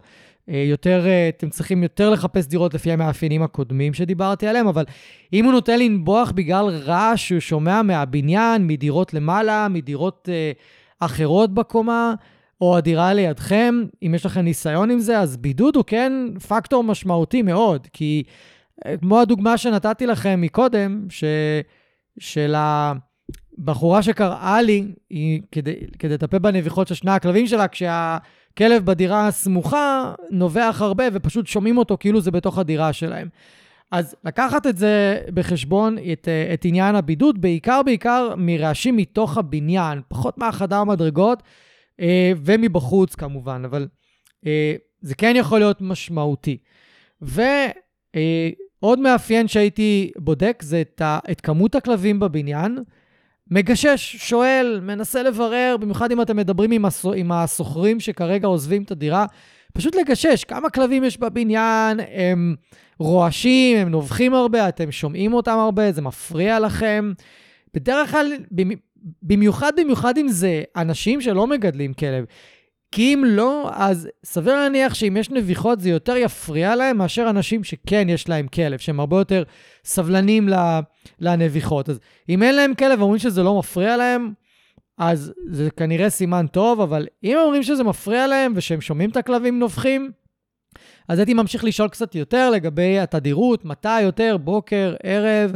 אה, 0.50 0.64
יותר, 0.66 1.06
אה, 1.06 1.28
אתם 1.28 1.50
צריכים 1.50 1.82
יותר 1.82 2.10
לחפש 2.10 2.46
דירות 2.46 2.74
לפי 2.74 2.92
המאפיינים 2.92 3.42
הקודמים 3.42 3.94
שדיברתי 3.94 4.46
עליהם, 4.46 4.66
אבל 4.66 4.84
אם 5.32 5.44
הוא 5.44 5.52
נוטה 5.52 5.76
לנבוח 5.76 6.30
בגלל 6.30 6.68
רעש 6.68 7.28
שהוא 7.28 7.40
שומע 7.40 7.82
מהבניין, 7.82 8.66
מדירות 8.66 9.14
למעלה, 9.14 9.68
מדירות 9.68 10.28
אה, 10.32 10.52
אחרות 11.00 11.54
בקומה, 11.54 12.14
או 12.60 12.76
הדירה 12.76 13.14
לידכם, 13.14 13.84
אם 14.02 14.14
יש 14.14 14.26
לכם 14.26 14.40
ניסיון 14.40 14.90
עם 14.90 14.98
זה, 14.98 15.18
אז 15.18 15.36
בידוד 15.36 15.76
הוא 15.76 15.84
כן 15.86 16.12
פקטור 16.48 16.84
משמעותי 16.84 17.42
מאוד, 17.42 17.86
כי 17.92 18.22
כמו 19.00 19.20
הדוגמה 19.20 19.58
שנתתי 19.58 20.06
לכם 20.06 20.40
מקודם, 20.40 21.06
ש... 21.10 21.24
של 22.18 22.54
הבחורה 22.56 24.02
שקראה 24.02 24.62
לי, 24.62 24.94
היא, 25.10 25.42
כדי, 25.52 25.74
כדי 25.98 26.14
לטפל 26.14 26.38
בנביחות 26.38 26.88
של 26.88 26.94
שני 26.94 27.10
הכלבים 27.10 27.46
שלה, 27.46 27.66
כשהכלב 28.56 28.84
בדירה 28.86 29.26
הסמוכה 29.26 30.14
נובח 30.30 30.78
הרבה 30.80 31.04
ופשוט 31.12 31.46
שומעים 31.46 31.78
אותו 31.78 31.96
כאילו 32.00 32.20
זה 32.20 32.30
בתוך 32.30 32.58
הדירה 32.58 32.92
שלהם. 32.92 33.28
אז 33.90 34.16
לקחת 34.24 34.66
את 34.66 34.76
זה 34.76 35.20
בחשבון, 35.34 35.96
את, 36.12 36.28
את 36.54 36.64
עניין 36.64 36.94
הבידוד, 36.94 37.40
בעיקר 37.40 37.82
בעיקר 37.82 38.34
מרעשים 38.36 38.96
מתוך 38.96 39.38
הבניין, 39.38 40.00
פחות 40.08 40.38
מהחדר 40.38 40.84
מדרגות, 40.84 41.42
אה, 42.00 42.32
ומבחוץ 42.44 43.14
כמובן, 43.14 43.62
אבל 43.64 43.88
אה, 44.46 44.74
זה 45.00 45.14
כן 45.14 45.34
יכול 45.36 45.58
להיות 45.58 45.80
משמעותי. 45.80 46.58
ועוד 47.20 48.98
מאפיין 48.98 49.48
שהייתי 49.48 50.10
בודק 50.18 50.62
זה 50.62 50.80
את, 50.80 51.00
ה, 51.00 51.18
את 51.30 51.40
כמות 51.40 51.74
הכלבים 51.74 52.20
בבניין. 52.20 52.78
מגשש, 53.50 54.16
שואל, 54.16 54.80
מנסה 54.82 55.22
לברר, 55.22 55.76
במיוחד 55.80 56.12
אם 56.12 56.22
אתם 56.22 56.36
מדברים 56.36 56.70
עם, 56.70 56.84
הסו, 56.84 57.12
עם 57.12 57.32
הסוחרים 57.32 58.00
שכרגע 58.00 58.46
עוזבים 58.46 58.82
את 58.82 58.90
הדירה, 58.90 59.26
פשוט 59.72 59.94
לגשש, 59.94 60.44
כמה 60.44 60.70
כלבים 60.70 61.04
יש 61.04 61.18
בבניין, 61.18 62.00
הם 62.14 62.54
רועשים, 62.98 63.78
הם 63.78 63.88
נובחים 63.88 64.34
הרבה, 64.34 64.68
אתם 64.68 64.92
שומעים 64.92 65.34
אותם 65.34 65.58
הרבה, 65.58 65.92
זה 65.92 66.02
מפריע 66.02 66.60
לכם. 66.60 67.12
בדרך 67.74 68.10
כלל, 68.10 68.32
במיוחד 69.22 69.72
במיוחד 69.76 70.18
אם 70.18 70.28
זה 70.28 70.62
אנשים 70.76 71.20
שלא 71.20 71.46
מגדלים 71.46 71.94
כלב. 71.94 72.24
כי 72.92 73.14
אם 73.14 73.24
לא, 73.26 73.70
אז 73.72 74.08
סביר 74.24 74.54
להניח 74.54 74.94
שאם 74.94 75.16
יש 75.16 75.30
נביחות 75.30 75.80
זה 75.80 75.90
יותר 75.90 76.16
יפריע 76.16 76.76
להם 76.76 76.98
מאשר 76.98 77.30
אנשים 77.30 77.64
שכן 77.64 78.08
יש 78.08 78.28
להם 78.28 78.46
כלב, 78.46 78.78
שהם 78.78 79.00
הרבה 79.00 79.16
יותר 79.16 79.42
סבלנים 79.84 80.48
לנביחות. 81.20 81.88
אז 81.88 81.98
אם 82.28 82.42
אין 82.42 82.54
להם 82.54 82.74
כלב 82.74 83.00
ואומרים 83.00 83.18
שזה 83.18 83.42
לא 83.42 83.58
מפריע 83.58 83.96
להם, 83.96 84.32
אז 84.98 85.32
זה 85.46 85.70
כנראה 85.70 86.10
סימן 86.10 86.46
טוב, 86.46 86.80
אבל 86.80 87.06
אם 87.24 87.36
אומרים 87.44 87.62
שזה 87.62 87.84
מפריע 87.84 88.26
להם 88.26 88.52
ושהם 88.56 88.80
שומעים 88.80 89.10
את 89.10 89.16
הכלבים 89.16 89.58
נובחים, 89.58 90.10
אז 91.08 91.18
הייתי 91.18 91.34
ממשיך 91.34 91.64
לשאול 91.64 91.88
קצת 91.88 92.14
יותר 92.14 92.50
לגבי 92.50 92.98
התדירות, 92.98 93.64
מתי 93.64 94.00
יותר, 94.00 94.36
בוקר, 94.36 94.94
ערב, 95.02 95.52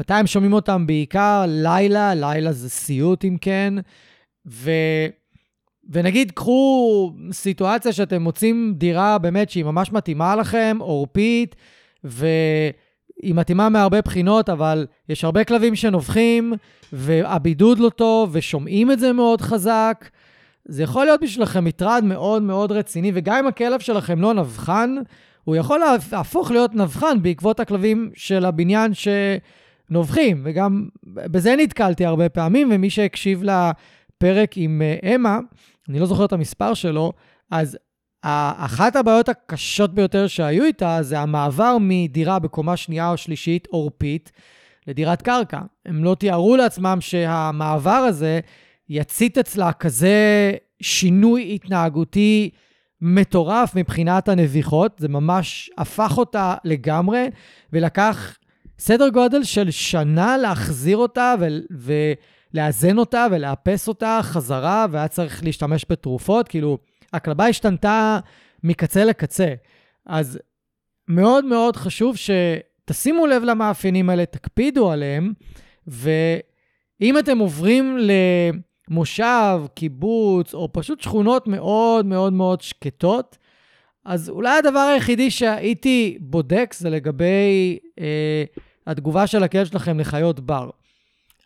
מתי 0.00 0.14
הם 0.14 0.26
שומעים 0.26 0.52
אותם 0.52 0.86
בעיקר? 0.86 1.44
לילה, 1.48 2.14
לילה 2.14 2.52
זה 2.52 2.70
סיוט 2.70 3.24
אם 3.24 3.36
כן. 3.40 3.74
ו... 4.46 4.70
ונגיד, 5.90 6.30
קחו 6.30 7.12
סיטואציה 7.32 7.92
שאתם 7.92 8.22
מוצאים 8.22 8.74
דירה 8.76 9.18
באמת 9.18 9.50
שהיא 9.50 9.64
ממש 9.64 9.92
מתאימה 9.92 10.36
לכם, 10.36 10.76
עורפית, 10.80 11.56
והיא 13.22 13.34
מתאימה 13.34 13.68
מהרבה 13.68 14.00
בחינות, 14.00 14.48
אבל 14.48 14.86
יש 15.08 15.24
הרבה 15.24 15.44
כלבים 15.44 15.74
שנובחים, 15.74 16.52
והבידוד 16.92 17.78
לא 17.78 17.88
טוב, 17.88 18.30
ושומעים 18.32 18.92
את 18.92 18.98
זה 18.98 19.12
מאוד 19.12 19.40
חזק. 19.40 20.08
זה 20.64 20.82
יכול 20.82 21.04
להיות 21.04 21.20
בשבילכם 21.20 21.64
מטרד 21.64 22.04
מאוד 22.04 22.42
מאוד 22.42 22.72
רציני, 22.72 23.12
וגם 23.14 23.36
אם 23.36 23.46
הכלב 23.46 23.80
שלכם 23.80 24.20
לא 24.20 24.34
נבחן, 24.34 24.94
הוא 25.44 25.56
יכול 25.56 25.80
להפוך 26.12 26.50
להיות 26.50 26.74
נבחן 26.74 27.22
בעקבות 27.22 27.60
הכלבים 27.60 28.10
של 28.14 28.44
הבניין 28.44 28.94
ש... 28.94 29.08
נובחים, 29.90 30.40
וגם 30.44 30.88
בזה 31.04 31.54
נתקלתי 31.58 32.04
הרבה 32.04 32.28
פעמים, 32.28 32.68
ומי 32.72 32.90
שהקשיב 32.90 33.42
לפרק 33.42 34.50
עם 34.56 34.82
אה, 34.82 35.14
אמה, 35.14 35.38
אני 35.88 35.98
לא 35.98 36.06
זוכר 36.06 36.24
את 36.24 36.32
המספר 36.32 36.74
שלו, 36.74 37.12
אז 37.50 37.78
אחת 38.22 38.96
הבעיות 38.96 39.28
הקשות 39.28 39.94
ביותר 39.94 40.26
שהיו 40.26 40.64
איתה 40.64 40.98
זה 41.02 41.20
המעבר 41.20 41.76
מדירה 41.80 42.38
בקומה 42.38 42.76
שנייה 42.76 43.10
או 43.10 43.16
שלישית 43.16 43.66
עורפית 43.70 44.32
לדירת 44.86 45.22
קרקע. 45.22 45.60
הם 45.86 46.04
לא 46.04 46.14
תיארו 46.14 46.56
לעצמם 46.56 46.98
שהמעבר 47.00 47.90
הזה 47.90 48.40
יצית 48.88 49.38
אצלה 49.38 49.72
כזה 49.72 50.52
שינוי 50.82 51.54
התנהגותי 51.54 52.50
מטורף 53.00 53.74
מבחינת 53.74 54.28
הנביחות, 54.28 54.92
זה 54.98 55.08
ממש 55.08 55.70
הפך 55.78 56.18
אותה 56.18 56.54
לגמרי, 56.64 57.30
ולקח 57.72 58.36
סדר 58.78 59.08
גודל 59.08 59.44
של 59.44 59.70
שנה 59.70 60.36
להחזיר 60.36 60.96
אותה 60.96 61.34
ו- 61.40 61.46
ולאזן 62.54 62.98
אותה 62.98 63.26
ולאפס 63.30 63.88
אותה 63.88 64.20
חזרה, 64.22 64.86
והיה 64.90 65.08
צריך 65.08 65.44
להשתמש 65.44 65.84
בתרופות. 65.90 66.48
כאילו, 66.48 66.78
הכלבה 67.12 67.46
השתנתה 67.46 68.18
מקצה 68.64 69.04
לקצה. 69.04 69.54
אז 70.06 70.38
מאוד 71.08 71.44
מאוד 71.44 71.76
חשוב 71.76 72.16
שתשימו 72.16 73.26
לב 73.26 73.42
למאפיינים 73.42 74.10
האלה, 74.10 74.26
תקפידו 74.26 74.90
עליהם, 74.90 75.32
ואם 75.86 77.18
אתם 77.18 77.38
עוברים 77.38 77.98
למושב, 78.88 79.60
קיבוץ, 79.74 80.54
או 80.54 80.68
פשוט 80.72 81.00
שכונות 81.00 81.48
מאוד 81.48 82.06
מאוד 82.06 82.32
מאוד 82.32 82.60
שקטות, 82.60 83.38
אז 84.04 84.28
אולי 84.28 84.58
הדבר 84.58 84.78
היחידי 84.78 85.30
שהייתי 85.30 86.18
בודק 86.20 86.74
זה 86.78 86.90
לגבי 86.90 87.78
אה, 88.00 88.44
התגובה 88.86 89.26
של 89.26 89.42
הכלב 89.42 89.66
שלכם 89.66 90.00
לחיות 90.00 90.40
בר. 90.40 90.70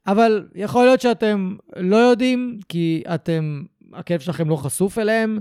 אבל 0.06 0.48
יכול 0.54 0.84
להיות 0.84 1.00
שאתם 1.00 1.56
לא 1.76 1.96
יודעים, 1.96 2.58
כי 2.68 3.02
אתם, 3.14 3.62
הכלב 3.94 4.20
שלכם 4.20 4.48
לא 4.48 4.56
חשוף 4.56 4.98
אליהם. 4.98 5.38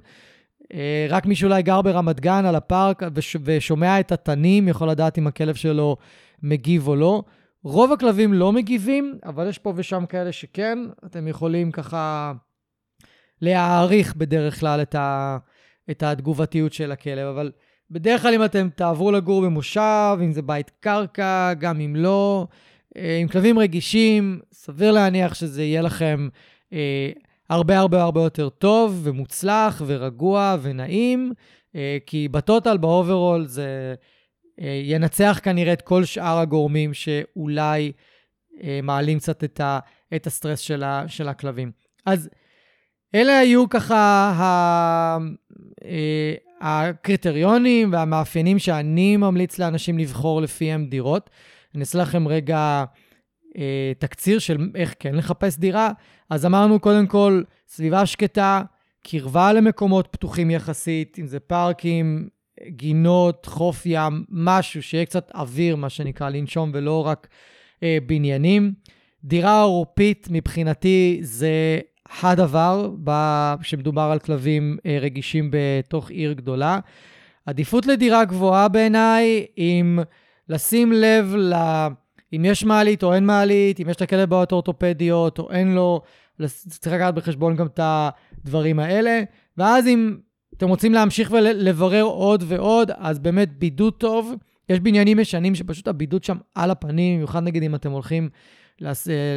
אה, 0.74 1.08
רק 1.10 1.26
מי 1.26 1.36
שאולי 1.36 1.62
גר 1.62 1.82
ברמת 1.82 2.20
גן 2.20 2.46
על 2.46 2.56
הפארק 2.56 3.04
וש, 3.14 3.38
ושומע 3.44 4.00
את 4.00 4.12
התנים 4.12 4.68
יכול 4.68 4.90
לדעת 4.90 5.18
אם 5.18 5.28
הכלב 5.28 5.56
שלו 5.56 5.98
מגיב 6.44 6.88
או 6.88 6.96
לא. 6.96 7.24
רוב 7.64 7.94
הכלבים 7.94 8.34
לא 8.34 8.52
מגיבים, 8.52 9.18
אבל 9.26 9.50
יש 9.50 9.58
פה 9.58 9.74
ושם 9.76 10.06
כאלה 10.06 10.32
שכן. 10.32 10.80
אתם 11.06 11.28
יכולים 11.28 11.72
ככה 11.72 12.34
להעריך 13.42 14.16
בדרך 14.16 14.60
כלל 14.60 14.82
את, 14.82 14.96
ה, 14.96 15.38
את 15.92 16.04
התגובתיות 16.04 16.74
של 16.74 16.92
הכלב, 16.92 17.28
אבל 17.28 17.52
בדרך 17.92 18.22
כלל 18.22 18.34
אם 18.34 18.46
אתם 18.46 18.70
תעברו 18.76 19.12
לגור 19.12 19.42
במושב, 19.42 20.18
אם 20.24 20.32
זה 20.32 20.42
בית 20.42 20.72
קרקע, 20.80 21.54
גם 21.54 21.80
אם 21.80 21.96
לא, 21.96 22.48
אה, 22.98 23.18
עם 23.22 23.28
כלבים 23.28 23.60
רגישים, 23.60 24.40
סביר 24.52 24.92
להניח 24.92 25.34
שזה 25.34 25.64
יהיה 25.64 25.82
לכם 25.82 26.30
אה, 26.74 27.12
הרבה 27.52 27.80
הרבה 27.80 28.04
הרבה 28.04 28.22
יותר 28.22 28.50
טוב 28.50 29.00
ומוצלח 29.04 29.82
ורגוע 29.86 30.58
ונעים, 30.62 31.34
אה, 31.76 31.98
כי 32.06 32.28
ב 32.28 32.35
total, 32.35 32.78
ב 32.78 32.85
overall, 32.85 33.48
זה 33.48 33.96
אה, 34.62 34.82
ינצח 34.84 35.40
כנראה 35.44 35.74
את 35.74 35.82
כל 35.82 36.06
שאר 36.06 36.38
הגורמים 36.38 36.94
שאולי 36.94 37.92
אה, 38.64 38.80
מעלים 38.84 39.20
קצת 39.20 39.44
את, 39.44 39.60
ה, 39.60 39.80
את 40.16 40.28
הסטרס 40.28 40.60
של, 40.60 40.84
ה, 40.84 41.04
של 41.08 41.28
הכלבים. 41.28 41.72
אז 42.06 42.30
אלה 43.16 43.40
היו 43.40 43.70
ככה 43.70 43.96
ה, 44.38 45.18
הקריטריונים 46.62 47.94
והמאפיינים 47.94 48.60
שאני 48.60 49.18
ממליץ 49.18 49.60
לאנשים 49.60 49.98
לבחור 49.98 50.42
לפיהם 50.42 50.86
דירות. 50.86 51.30
אני 51.76 51.82
אעשה 51.82 52.00
לכם 52.00 52.28
רגע 52.28 52.84
אה, 53.58 53.92
תקציר 54.00 54.40
של 54.40 54.70
איך 54.76 54.96
כן 55.00 55.16
לחפש 55.16 55.58
דירה. 55.58 55.92
אז 56.30 56.46
אמרנו 56.46 56.80
קודם 56.80 57.08
כל, 57.08 57.44
סביבה 57.68 58.06
שקטה, 58.06 58.62
קרבה 59.04 59.54
למקומות 59.54 60.08
פתוחים 60.12 60.52
יחסית, 60.52 61.18
אם 61.20 61.28
זה 61.28 61.40
פארקים, 61.40 62.30
גינות, 62.68 63.46
חוף 63.46 63.82
ים, 63.86 64.24
משהו 64.30 64.84
שיהיה 64.84 65.06
קצת 65.06 65.32
אוויר, 65.36 65.76
מה 65.76 65.90
שנקרא, 65.90 66.30
לנשום, 66.30 66.72
ולא 66.74 67.08
רק 67.08 67.28
אה, 67.84 67.98
בניינים. 68.06 68.74
דירה 69.24 69.62
עורפית, 69.62 70.28
מבחינתי, 70.32 71.20
זה 71.22 71.80
הדבר 72.22 72.90
שמדובר 73.62 74.02
על 74.02 74.20
כלבים 74.20 74.78
אה, 74.86 74.98
רגישים 75.02 75.50
בתוך 75.52 76.10
עיר 76.10 76.34
גדולה. 76.34 76.80
עדיפות 77.46 77.86
לדירה 77.86 78.26
גבוהה 78.26 78.68
בעיניי, 78.68 79.46
אם 79.58 80.00
לשים 80.50 80.92
לב 80.92 81.36
ל... 81.36 81.54
אם 82.34 82.46
יש 82.46 82.64
מעלית 82.64 83.04
או 83.04 83.14
אין 83.14 83.26
מעלית, 83.26 83.80
אם 83.80 83.90
יש 83.90 83.96
את 83.96 84.02
הכלב 84.02 84.30
בעיות 84.30 84.52
אורתופדיות 84.52 85.40
או 85.40 85.52
אין 85.52 85.76
לו, 85.76 86.02
צריך 86.68 86.96
לקחת 86.96 87.14
בחשבון 87.14 87.56
גם 87.56 87.68
את 87.68 87.80
הדברים 87.84 88.80
האלה. 88.80 89.24
ואז 89.58 89.88
אם 89.88 90.18
אתם 90.58 90.70
רוצים 90.70 90.94
להמשיך 90.94 91.32
ולברר 91.32 92.04
עוד 92.04 92.44
ועוד, 92.48 92.92
אז 92.96 93.20
באמת 93.20 93.58
בידוד 93.58 93.94
טוב. 93.94 94.34
יש 94.70 94.80
בניינים 94.80 95.20
ישנים 95.20 95.56
שפשוט 95.56 95.88
הבידוד 95.88 96.24
שם 96.24 96.38
על 96.56 96.72
הפנים, 96.72 97.16
במיוחד 97.16 97.44
נגיד 97.44 97.64
אם 97.64 97.76
אתם 97.76 97.92
הולכים 97.92 98.30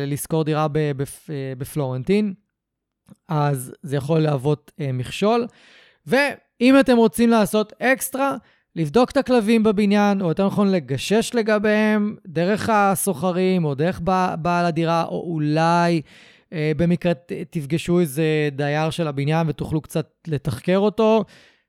לשכור 0.07 0.45
דירה 0.45 0.67
בפלורנטין, 1.59 2.35
אז 3.29 3.73
זה 3.83 3.97
יכול 3.97 4.21
להוות 4.21 4.73
אה, 4.81 4.93
מכשול. 4.93 5.47
ואם 6.07 6.81
אתם 6.81 6.97
רוצים 6.97 7.31
לעשות 7.31 7.73
אקסטרה, 7.79 8.37
לבדוק 8.77 9.11
את 9.11 9.17
הכלבים 9.17 9.63
בבניין, 9.63 10.21
או 10.21 10.29
יותר 10.29 10.47
נכון 10.47 10.71
לגשש 10.71 11.31
לגביהם 11.35 12.17
דרך 12.27 12.69
הסוחרים, 12.73 13.65
או 13.65 13.75
דרך 13.75 14.01
בעל 14.39 14.67
הדירה, 14.67 15.05
או 15.05 15.33
אולי 15.33 16.03
אה, 16.53 16.73
במקרה 16.77 17.13
תפגשו 17.51 18.01
איזה 18.01 18.49
דייר 18.53 18.91
של 18.91 19.09
הבניין 19.09 19.49
ותוכלו 19.49 19.81
קצת 19.81 20.09
לתחקר 20.27 20.79
אותו. 20.79 21.25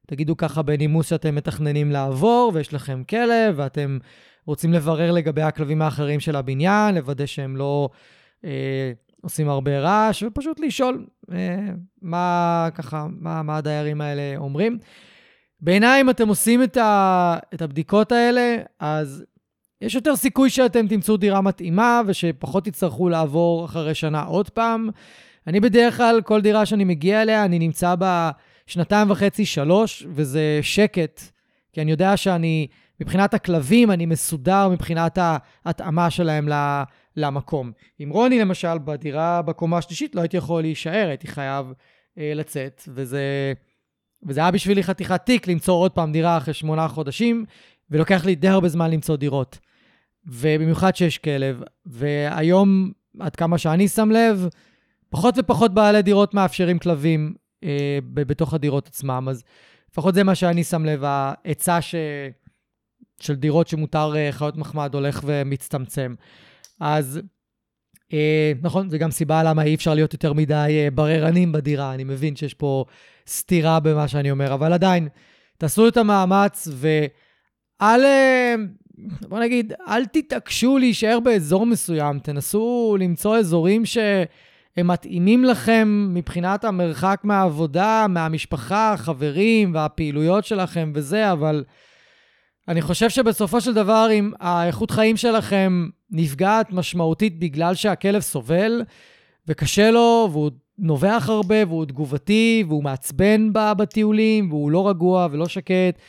תגידו 0.07 0.37
ככה 0.37 0.61
בנימוס 0.61 1.09
שאתם 1.09 1.35
מתכננים 1.35 1.91
לעבור, 1.91 2.51
ויש 2.53 2.73
לכם 2.73 3.03
כלב, 3.03 3.53
ואתם 3.55 3.97
רוצים 4.45 4.73
לברר 4.73 5.11
לגבי 5.11 5.41
הכלבים 5.41 5.81
האחרים 5.81 6.19
של 6.19 6.35
הבניין, 6.35 6.95
לוודא 6.95 7.25
שהם 7.25 7.57
לא 7.57 7.89
אה, 8.45 8.91
עושים 9.21 9.49
הרבה 9.49 9.79
רעש, 9.79 10.23
ופשוט 10.23 10.59
לשאול 10.59 11.05
אה, 11.31 11.67
מה, 12.01 12.67
ככה, 12.75 13.07
מה, 13.19 13.43
מה 13.43 13.57
הדיירים 13.57 14.01
האלה 14.01 14.37
אומרים. 14.37 14.77
בעיניי, 15.65 16.01
אם 16.01 16.09
אתם 16.09 16.27
עושים 16.27 16.63
את, 16.63 16.77
ה, 16.77 17.37
את 17.53 17.61
הבדיקות 17.61 18.11
האלה, 18.11 18.57
אז 18.79 19.23
יש 19.81 19.95
יותר 19.95 20.15
סיכוי 20.15 20.49
שאתם 20.49 20.87
תמצאו 20.87 21.17
דירה 21.17 21.41
מתאימה 21.41 22.01
ושפחות 22.07 22.65
תצטרכו 22.65 23.09
לעבור 23.09 23.65
אחרי 23.65 23.95
שנה 23.95 24.23
עוד 24.23 24.49
פעם. 24.49 24.89
אני 25.47 25.59
בדרך 25.59 25.97
כלל, 25.97 26.21
כל 26.21 26.41
דירה 26.41 26.65
שאני 26.65 26.83
מגיע 26.83 27.21
אליה, 27.21 27.45
אני 27.45 27.59
נמצא 27.59 27.95
בה 27.95 28.31
שנתיים 28.67 29.11
וחצי, 29.11 29.45
שלוש, 29.45 30.05
וזה 30.09 30.59
שקט, 30.61 31.21
כי 31.73 31.81
אני 31.81 31.91
יודע 31.91 32.17
שאני, 32.17 32.67
מבחינת 33.01 33.33
הכלבים, 33.33 33.91
אני 33.91 34.05
מסודר 34.05 34.69
מבחינת 34.69 35.17
ההתאמה 35.65 36.09
שלהם 36.09 36.47
למקום. 37.15 37.71
עם 37.99 38.09
רוני, 38.09 38.39
למשל, 38.39 38.77
בדירה 38.77 39.41
בקומה 39.41 39.77
השלישית, 39.77 40.15
לא 40.15 40.21
הייתי 40.21 40.37
יכול 40.37 40.61
להישאר, 40.61 41.07
הייתי 41.07 41.27
חייב 41.27 41.73
אה, 42.17 42.31
לצאת, 42.35 42.81
וזה... 42.87 43.53
וזה 44.25 44.39
היה 44.39 44.51
בשבילי 44.51 44.83
חתיכת 44.83 45.21
תיק 45.25 45.47
למצוא 45.47 45.73
עוד 45.73 45.91
פעם 45.91 46.11
דירה 46.11 46.37
אחרי 46.37 46.53
שמונה 46.53 46.87
חודשים, 46.87 47.45
ולוקח 47.89 48.25
לי 48.25 48.35
די 48.35 48.47
הרבה 48.47 48.69
זמן 48.69 48.91
למצוא 48.91 49.15
דירות. 49.15 49.59
ובמיוחד 50.25 50.95
שיש 50.95 51.17
כלב. 51.17 51.61
והיום, 51.85 52.91
עד 53.19 53.35
כמה 53.35 53.57
שאני 53.57 53.87
שם 53.87 54.11
לב, 54.11 54.47
פחות 55.09 55.35
ופחות 55.37 55.73
בעלי 55.73 56.01
דירות 56.01 56.33
מאפשרים 56.33 56.79
כלבים 56.79 57.33
אה, 57.63 57.99
בתוך 58.13 58.53
הדירות 58.53 58.87
עצמם. 58.87 59.27
אז 59.29 59.43
לפחות 59.91 60.13
זה 60.15 60.23
מה 60.23 60.35
שאני 60.35 60.63
שם 60.63 60.85
לב, 60.85 61.03
ההיצע 61.03 61.81
ש... 61.81 61.95
של 63.19 63.35
דירות 63.35 63.67
שמותר 63.67 64.15
אה, 64.15 64.31
חיות 64.31 64.57
מחמד 64.57 64.93
הולך 64.93 65.21
ומצטמצם. 65.25 66.15
אז 66.79 67.19
נכון, 68.61 68.89
זו 68.89 68.97
גם 68.97 69.11
סיבה 69.11 69.43
למה 69.43 69.63
אי 69.63 69.75
אפשר 69.75 69.93
להיות 69.93 70.13
יותר 70.13 70.33
מדי 70.33 70.53
אה, 70.83 70.87
בררנים 70.91 71.51
בדירה. 71.51 71.93
אני 71.93 72.03
מבין 72.03 72.35
שיש 72.35 72.53
פה 72.53 72.85
סתירה 73.27 73.79
במה 73.79 74.07
שאני 74.07 74.31
אומר, 74.31 74.53
אבל 74.53 74.73
עדיין, 74.73 75.07
תעשו 75.57 75.87
את 75.87 75.97
המאמץ 75.97 76.67
ואל, 76.71 78.03
אה, 78.03 78.55
בוא 79.29 79.39
נגיד, 79.39 79.73
אל 79.87 80.05
תתעקשו 80.05 80.77
להישאר 80.77 81.19
באזור 81.19 81.65
מסוים. 81.65 82.19
תנסו 82.19 82.97
למצוא 82.99 83.37
אזורים 83.37 83.85
שהם 83.85 84.87
מתאימים 84.87 85.43
לכם 85.43 86.09
מבחינת 86.13 86.63
המרחק 86.63 87.21
מהעבודה, 87.23 88.05
מהמשפחה, 88.09 88.93
החברים 88.93 89.73
והפעילויות 89.73 90.45
שלכם 90.45 90.91
וזה, 90.95 91.31
אבל 91.31 91.63
אני 92.67 92.81
חושב 92.81 93.09
שבסופו 93.09 93.61
של 93.61 93.73
דבר, 93.73 94.07
אם 94.11 94.31
האיכות 94.39 94.91
חיים 94.91 95.17
שלכם 95.17 95.87
נפגעת 96.11 96.71
משמעותית 96.71 97.39
בגלל 97.39 97.75
שהכלב 97.75 98.21
סובל 98.21 98.81
וקשה 99.47 99.91
לו, 99.91 100.29
והוא 100.31 100.51
נובח 100.79 101.25
הרבה, 101.29 101.55
והוא 101.67 101.85
תגובתי, 101.85 102.63
והוא 102.67 102.83
מעצבן 102.83 103.49
בטיולים, 103.53 104.51
והוא 104.51 104.71
לא 104.71 104.89
רגוע 104.89 105.27
ולא 105.31 105.47
שקט, 105.47 105.99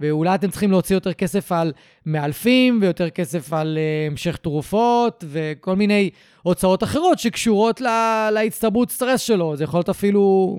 ואולי 0.00 0.34
אתם 0.34 0.50
צריכים 0.50 0.70
להוציא 0.70 0.96
יותר 0.96 1.12
כסף 1.12 1.52
על 1.52 1.72
מאלפים, 2.06 2.78
ויותר 2.82 3.10
כסף 3.10 3.52
על 3.52 3.78
uh, 3.78 4.10
המשך 4.10 4.36
תרופות, 4.36 5.24
וכל 5.28 5.76
מיני 5.76 6.10
הוצאות 6.42 6.82
אחרות 6.82 7.18
שקשורות 7.18 7.80
לה, 7.80 8.28
להצטברות 8.32 8.90
סטרס 8.90 9.20
שלו. 9.20 9.56
זה 9.56 9.64
יכול 9.64 9.78
להיות 9.78 9.88
אפילו 9.88 10.56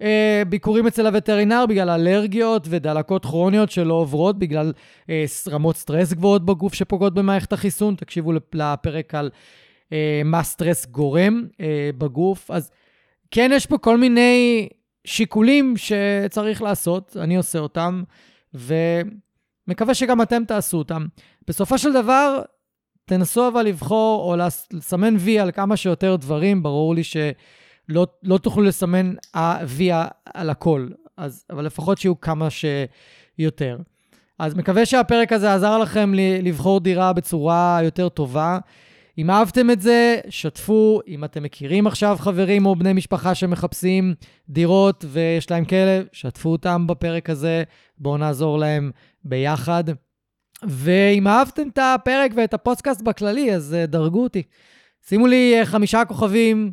אה, 0.00 0.04
ביקורים 0.48 0.86
אצל 0.86 1.06
הווטרינר 1.06 1.64
בגלל 1.68 1.90
אלרגיות 1.90 2.66
ודלקות 2.70 3.24
כרוניות 3.24 3.70
שלא 3.70 3.94
עוברות 3.94 4.38
בגלל 4.38 4.72
אה, 5.02 5.10
רמות 5.50 5.76
סטרס 5.76 6.12
גבוהות 6.12 6.44
בגוף 6.44 6.74
שפוגעות 6.74 7.14
במערכת 7.14 7.52
החיסון. 7.52 7.94
תקשיבו 7.94 8.32
לפרק 8.32 9.14
על 9.14 9.30
אה, 9.88 9.92
מה 10.24 10.42
סטרס 10.42 10.86
גורם 10.86 11.44
אה, 11.52 11.56
בגוף. 11.98 12.50
אז 12.50 12.70
כן, 13.30 13.50
יש 13.54 13.66
פה 13.66 13.78
כל 13.78 13.98
מיני 13.98 14.68
שיקולים 15.04 15.74
שצריך 15.76 16.62
לעשות, 16.62 17.16
אני 17.20 17.36
עושה 17.36 17.58
אותם, 17.58 18.02
ומקווה 18.54 19.94
שגם 19.94 20.22
אתם 20.22 20.44
תעשו 20.44 20.78
אותם. 20.78 21.06
בסופו 21.48 21.78
של 21.78 21.92
דבר, 21.92 22.42
תנסו 23.04 23.48
אבל 23.48 23.62
לבחור 23.62 24.30
או 24.30 24.36
לסמן 24.72 25.16
וי 25.18 25.38
על 25.38 25.52
כמה 25.52 25.76
שיותר 25.76 26.16
דברים, 26.16 26.62
ברור 26.62 26.94
לי 26.94 27.04
שלא 27.04 27.20
לא 28.22 28.38
תוכלו 28.38 28.62
לסמן 28.62 29.12
וי 29.66 29.90
על 30.34 30.50
הכל, 30.50 30.88
אז, 31.16 31.44
אבל 31.50 31.64
לפחות 31.64 31.98
שיהיו 31.98 32.20
כמה 32.20 32.48
שיותר. 32.50 33.78
אז 34.38 34.54
מקווה 34.54 34.86
שהפרק 34.86 35.32
הזה 35.32 35.54
עזר 35.54 35.78
לכם 35.78 36.12
לבחור 36.42 36.80
דירה 36.80 37.12
בצורה 37.12 37.80
יותר 37.82 38.08
טובה. 38.08 38.58
אם 39.18 39.30
אהבתם 39.30 39.70
את 39.70 39.80
זה, 39.80 40.20
שתפו. 40.28 41.00
אם 41.08 41.24
אתם 41.24 41.42
מכירים 41.42 41.86
עכשיו 41.86 42.16
חברים 42.20 42.66
או 42.66 42.76
בני 42.76 42.92
משפחה 42.92 43.34
שמחפשים 43.34 44.14
דירות 44.48 45.04
ויש 45.08 45.50
להם 45.50 45.64
כלב, 45.64 46.06
שתפו 46.12 46.48
אותם 46.48 46.86
בפרק 46.86 47.30
הזה. 47.30 47.62
בואו 47.98 48.16
נעזור 48.16 48.58
להם 48.58 48.90
ביחד. 49.24 49.84
ואם 50.68 51.26
אהבתם 51.26 51.68
את 51.68 51.78
הפרק 51.82 52.32
ואת 52.36 52.54
הפודקאסט 52.54 53.02
בכללי, 53.02 53.54
אז 53.54 53.74
אה, 53.74 53.86
דרגו 53.86 54.22
אותי. 54.22 54.42
שימו 55.08 55.26
לי 55.26 55.58
אה, 55.58 55.66
חמישה 55.66 56.04
כוכבים 56.04 56.72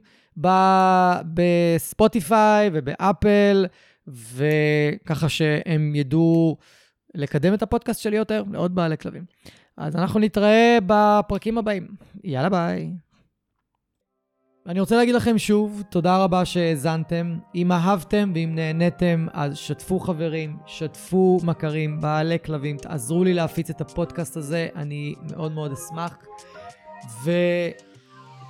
בספוטיפיי 1.34 2.70
ובאפל, 2.74 3.66
וככה 4.08 5.30
שהם 5.30 5.96
ידעו 5.96 6.58
לקדם 7.16 7.54
את 7.54 7.62
הפודקאסט 7.62 8.02
שלי 8.02 8.18
יותר 8.18 8.44
לעוד 8.52 8.76
בעלי 8.76 8.98
כלבים. 8.98 9.26
אז 9.78 9.96
אנחנו 9.96 10.20
נתראה 10.20 10.78
בפרקים 10.88 11.58
הבאים. 11.58 11.88
יאללה 12.24 12.50
ביי. 12.50 12.92
אני 14.68 14.80
רוצה 14.80 14.96
להגיד 14.96 15.16
לכם 15.16 15.38
שוב, 15.38 15.84
תודה 15.90 16.24
רבה 16.24 16.46
שהאזנתם. 16.46 17.38
אם 17.56 17.72
אהבתם 17.72 18.32
ואם 18.36 18.52
נהניתם, 18.56 19.28
אז 19.34 19.58
שתפו 19.58 20.00
חברים, 20.00 20.58
שתפו 20.66 21.40
מכרים, 21.44 22.02
בעלי 22.02 22.38
כלבים, 22.46 22.78
תעזרו 22.78 23.24
לי 23.24 23.34
להפיץ 23.34 23.70
את 23.70 23.82
הפודקאסט 23.82 24.38
הזה, 24.38 24.68
אני 24.76 25.16
מאוד 25.32 25.52
מאוד 25.52 25.72
אשמח. 25.72 26.18